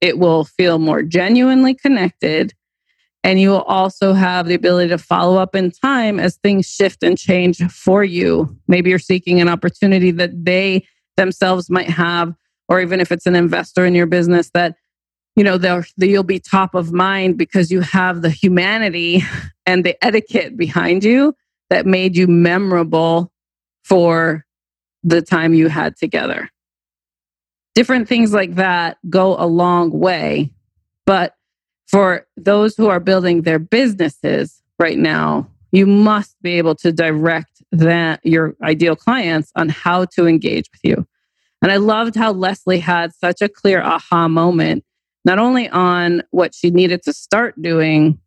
It 0.00 0.18
will 0.18 0.44
feel 0.44 0.78
more 0.78 1.02
genuinely 1.02 1.74
connected. 1.74 2.52
And 3.24 3.40
you 3.40 3.50
will 3.50 3.62
also 3.62 4.12
have 4.12 4.46
the 4.46 4.54
ability 4.54 4.90
to 4.90 4.98
follow 4.98 5.36
up 5.36 5.54
in 5.56 5.70
time 5.70 6.20
as 6.20 6.36
things 6.36 6.66
shift 6.66 7.02
and 7.02 7.18
change 7.18 7.58
for 7.72 8.04
you. 8.04 8.56
Maybe 8.68 8.90
you're 8.90 8.98
seeking 8.98 9.40
an 9.40 9.48
opportunity 9.48 10.10
that 10.12 10.44
they 10.44 10.86
themselves 11.16 11.70
might 11.70 11.90
have, 11.90 12.34
or 12.68 12.80
even 12.80 13.00
if 13.00 13.12
it's 13.12 13.26
an 13.26 13.36
investor 13.36 13.84
in 13.86 13.94
your 13.94 14.06
business 14.06 14.50
that 14.54 14.76
you 15.34 15.44
know 15.44 15.58
you'll 15.96 16.22
be 16.22 16.40
top 16.40 16.74
of 16.74 16.92
mind 16.92 17.36
because 17.36 17.70
you 17.70 17.80
have 17.80 18.22
the 18.22 18.30
humanity 18.30 19.22
and 19.66 19.84
the 19.84 19.96
etiquette 20.04 20.56
behind 20.56 21.04
you 21.04 21.34
that 21.70 21.86
made 21.86 22.16
you 22.16 22.26
memorable 22.26 23.32
for 23.84 24.44
the 25.02 25.22
time 25.22 25.54
you 25.54 25.68
had 25.68 25.96
together. 25.96 26.50
Different 27.74 28.08
things 28.08 28.32
like 28.32 28.54
that 28.54 28.98
go 29.08 29.36
a 29.38 29.46
long 29.46 29.90
way. 29.90 30.50
But 31.04 31.34
for 31.86 32.26
those 32.36 32.74
who 32.74 32.88
are 32.88 33.00
building 33.00 33.42
their 33.42 33.58
businesses 33.58 34.62
right 34.78 34.98
now, 34.98 35.48
you 35.72 35.86
must 35.86 36.34
be 36.42 36.54
able 36.54 36.74
to 36.76 36.92
direct 36.92 37.62
that 37.70 38.24
your 38.24 38.56
ideal 38.62 38.96
clients 38.96 39.52
on 39.56 39.68
how 39.68 40.06
to 40.06 40.26
engage 40.26 40.70
with 40.72 40.80
you. 40.82 41.06
And 41.62 41.72
I 41.72 41.76
loved 41.76 42.14
how 42.14 42.32
Leslie 42.32 42.78
had 42.78 43.14
such 43.14 43.40
a 43.40 43.48
clear 43.48 43.82
aha 43.82 44.28
moment, 44.28 44.84
not 45.24 45.38
only 45.38 45.68
on 45.68 46.22
what 46.30 46.54
she 46.54 46.70
needed 46.70 47.02
to 47.04 47.12
start 47.12 47.60
doing, 47.60 48.18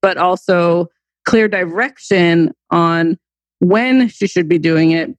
but 0.00 0.16
also 0.16 0.88
clear 1.26 1.48
direction 1.48 2.52
on 2.70 3.18
when 3.60 4.08
she 4.08 4.26
should 4.26 4.48
be 4.48 4.58
doing 4.58 4.92
it 4.92 5.10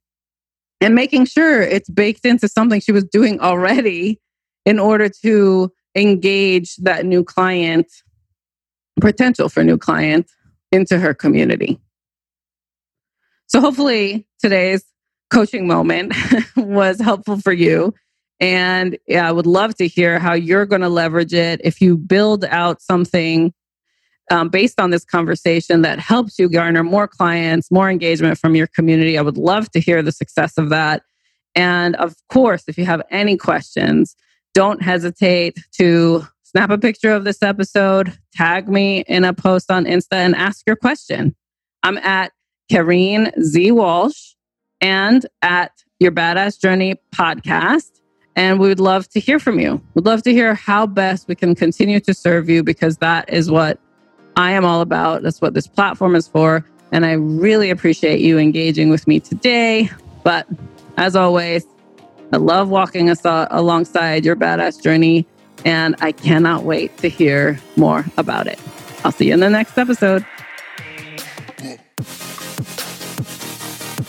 and 0.80 0.94
making 0.94 1.26
sure 1.26 1.60
it's 1.60 1.90
baked 1.90 2.24
into 2.24 2.48
something 2.48 2.80
she 2.80 2.92
was 2.92 3.04
doing 3.04 3.38
already 3.40 4.18
in 4.64 4.78
order 4.78 5.08
to 5.22 5.70
engage 5.94 6.76
that 6.76 7.04
new 7.04 7.22
client, 7.22 7.86
potential 9.00 9.48
for 9.48 9.62
new 9.62 9.76
client 9.76 10.30
into 10.72 10.98
her 10.98 11.12
community. 11.12 11.78
So 13.46 13.60
hopefully 13.60 14.26
today's 14.40 14.84
coaching 15.30 15.66
moment 15.66 16.14
was 16.56 17.00
helpful 17.00 17.40
for 17.40 17.52
you. 17.52 17.94
And 18.40 18.98
yeah, 19.06 19.28
I 19.28 19.32
would 19.32 19.46
love 19.46 19.74
to 19.76 19.86
hear 19.86 20.18
how 20.18 20.32
you're 20.32 20.66
going 20.66 20.80
to 20.80 20.88
leverage 20.88 21.34
it. 21.34 21.60
If 21.62 21.80
you 21.80 21.96
build 21.96 22.44
out 22.46 22.80
something 22.80 23.52
um, 24.30 24.48
based 24.48 24.80
on 24.80 24.90
this 24.90 25.04
conversation 25.04 25.82
that 25.82 25.98
helps 25.98 26.38
you 26.38 26.48
garner 26.48 26.84
more 26.84 27.08
clients, 27.08 27.70
more 27.70 27.90
engagement 27.90 28.38
from 28.38 28.54
your 28.54 28.68
community. 28.68 29.18
I 29.18 29.22
would 29.22 29.36
love 29.36 29.70
to 29.72 29.80
hear 29.80 30.02
the 30.02 30.12
success 30.12 30.56
of 30.56 30.70
that. 30.70 31.02
And 31.56 31.96
of 31.96 32.14
course, 32.28 32.64
if 32.68 32.78
you 32.78 32.84
have 32.84 33.02
any 33.10 33.36
questions, 33.36 34.14
don't 34.54 34.82
hesitate 34.82 35.58
to 35.78 36.24
snap 36.44 36.70
a 36.70 36.78
picture 36.78 37.10
of 37.10 37.24
this 37.24 37.42
episode, 37.42 38.16
tag 38.32 38.68
me 38.68 39.00
in 39.08 39.24
a 39.24 39.32
post 39.32 39.70
on 39.70 39.84
Insta, 39.84 40.14
and 40.14 40.34
ask 40.34 40.62
your 40.66 40.76
question. 40.76 41.34
I'm 41.82 41.98
at 41.98 42.32
Kareen 42.70 43.32
Z. 43.42 43.72
Walsh 43.72 44.34
and 44.80 45.26
at 45.42 45.84
Your 45.98 46.12
Badass 46.12 46.60
Journey 46.60 47.00
podcast. 47.14 48.00
And 48.36 48.58
we 48.58 48.68
would 48.68 48.80
love 48.80 49.08
to 49.10 49.20
hear 49.20 49.38
from 49.38 49.58
you. 49.58 49.82
We'd 49.94 50.06
love 50.06 50.22
to 50.22 50.32
hear 50.32 50.54
how 50.54 50.86
best 50.86 51.28
we 51.28 51.34
can 51.34 51.54
continue 51.54 52.00
to 52.00 52.14
serve 52.14 52.48
you 52.48 52.62
because 52.62 52.98
that 52.98 53.28
is 53.28 53.50
what 53.50 53.78
I 54.36 54.52
am 54.52 54.64
all 54.64 54.80
about. 54.80 55.22
That's 55.22 55.40
what 55.40 55.54
this 55.54 55.66
platform 55.66 56.14
is 56.14 56.28
for. 56.28 56.64
And 56.92 57.04
I 57.04 57.12
really 57.12 57.70
appreciate 57.70 58.20
you 58.20 58.38
engaging 58.38 58.88
with 58.88 59.06
me 59.06 59.20
today. 59.20 59.90
But 60.22 60.46
as 60.96 61.16
always, 61.16 61.66
I 62.32 62.36
love 62.36 62.68
walking 62.68 63.10
us 63.10 63.20
alongside 63.24 64.24
your 64.24 64.36
badass 64.36 64.82
journey. 64.82 65.26
And 65.64 65.94
I 66.00 66.12
cannot 66.12 66.62
wait 66.62 66.96
to 66.98 67.08
hear 67.08 67.60
more 67.76 68.04
about 68.16 68.46
it. 68.46 68.58
I'll 69.04 69.12
see 69.12 69.28
you 69.28 69.34
in 69.34 69.40
the 69.40 69.50
next 69.50 69.76
episode. 69.76 70.24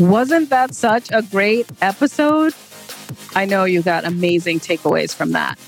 Wasn't 0.01 0.49
that 0.49 0.73
such 0.73 1.11
a 1.11 1.21
great 1.21 1.67
episode? 1.79 2.55
I 3.35 3.45
know 3.45 3.65
you 3.65 3.83
got 3.83 4.03
amazing 4.03 4.59
takeaways 4.59 5.13
from 5.13 5.33
that. 5.33 5.59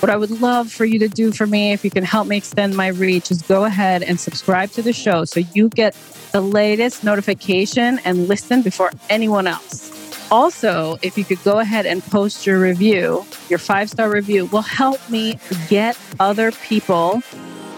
What 0.00 0.08
I 0.08 0.16
would 0.16 0.40
love 0.40 0.72
for 0.72 0.86
you 0.86 0.98
to 1.00 1.08
do 1.08 1.32
for 1.32 1.46
me, 1.46 1.72
if 1.72 1.84
you 1.84 1.90
can 1.90 2.02
help 2.02 2.26
me 2.26 2.38
extend 2.38 2.74
my 2.78 2.86
reach, 2.86 3.30
is 3.30 3.42
go 3.42 3.64
ahead 3.64 4.02
and 4.02 4.18
subscribe 4.18 4.70
to 4.70 4.80
the 4.80 4.94
show 4.94 5.26
so 5.26 5.40
you 5.52 5.68
get 5.68 5.94
the 6.32 6.40
latest 6.40 7.04
notification 7.04 8.00
and 8.06 8.26
listen 8.26 8.62
before 8.62 8.90
anyone 9.10 9.46
else. 9.46 9.92
Also, 10.30 10.96
if 11.02 11.18
you 11.18 11.24
could 11.24 11.44
go 11.44 11.58
ahead 11.58 11.84
and 11.84 12.02
post 12.04 12.46
your 12.46 12.58
review, 12.58 13.26
your 13.50 13.58
five 13.58 13.90
star 13.90 14.10
review 14.10 14.46
will 14.46 14.62
help 14.62 14.98
me 15.10 15.38
get 15.68 15.98
other 16.18 16.52
people 16.52 17.22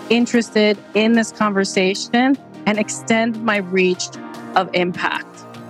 interested 0.09 0.79
in 0.95 1.15
this 1.15 1.33
conversation 1.33 2.39
and 2.65 2.79
extend 2.79 3.43
my 3.43 3.57
reach 3.57 4.05
of 4.55 4.73
impact. 4.73 5.46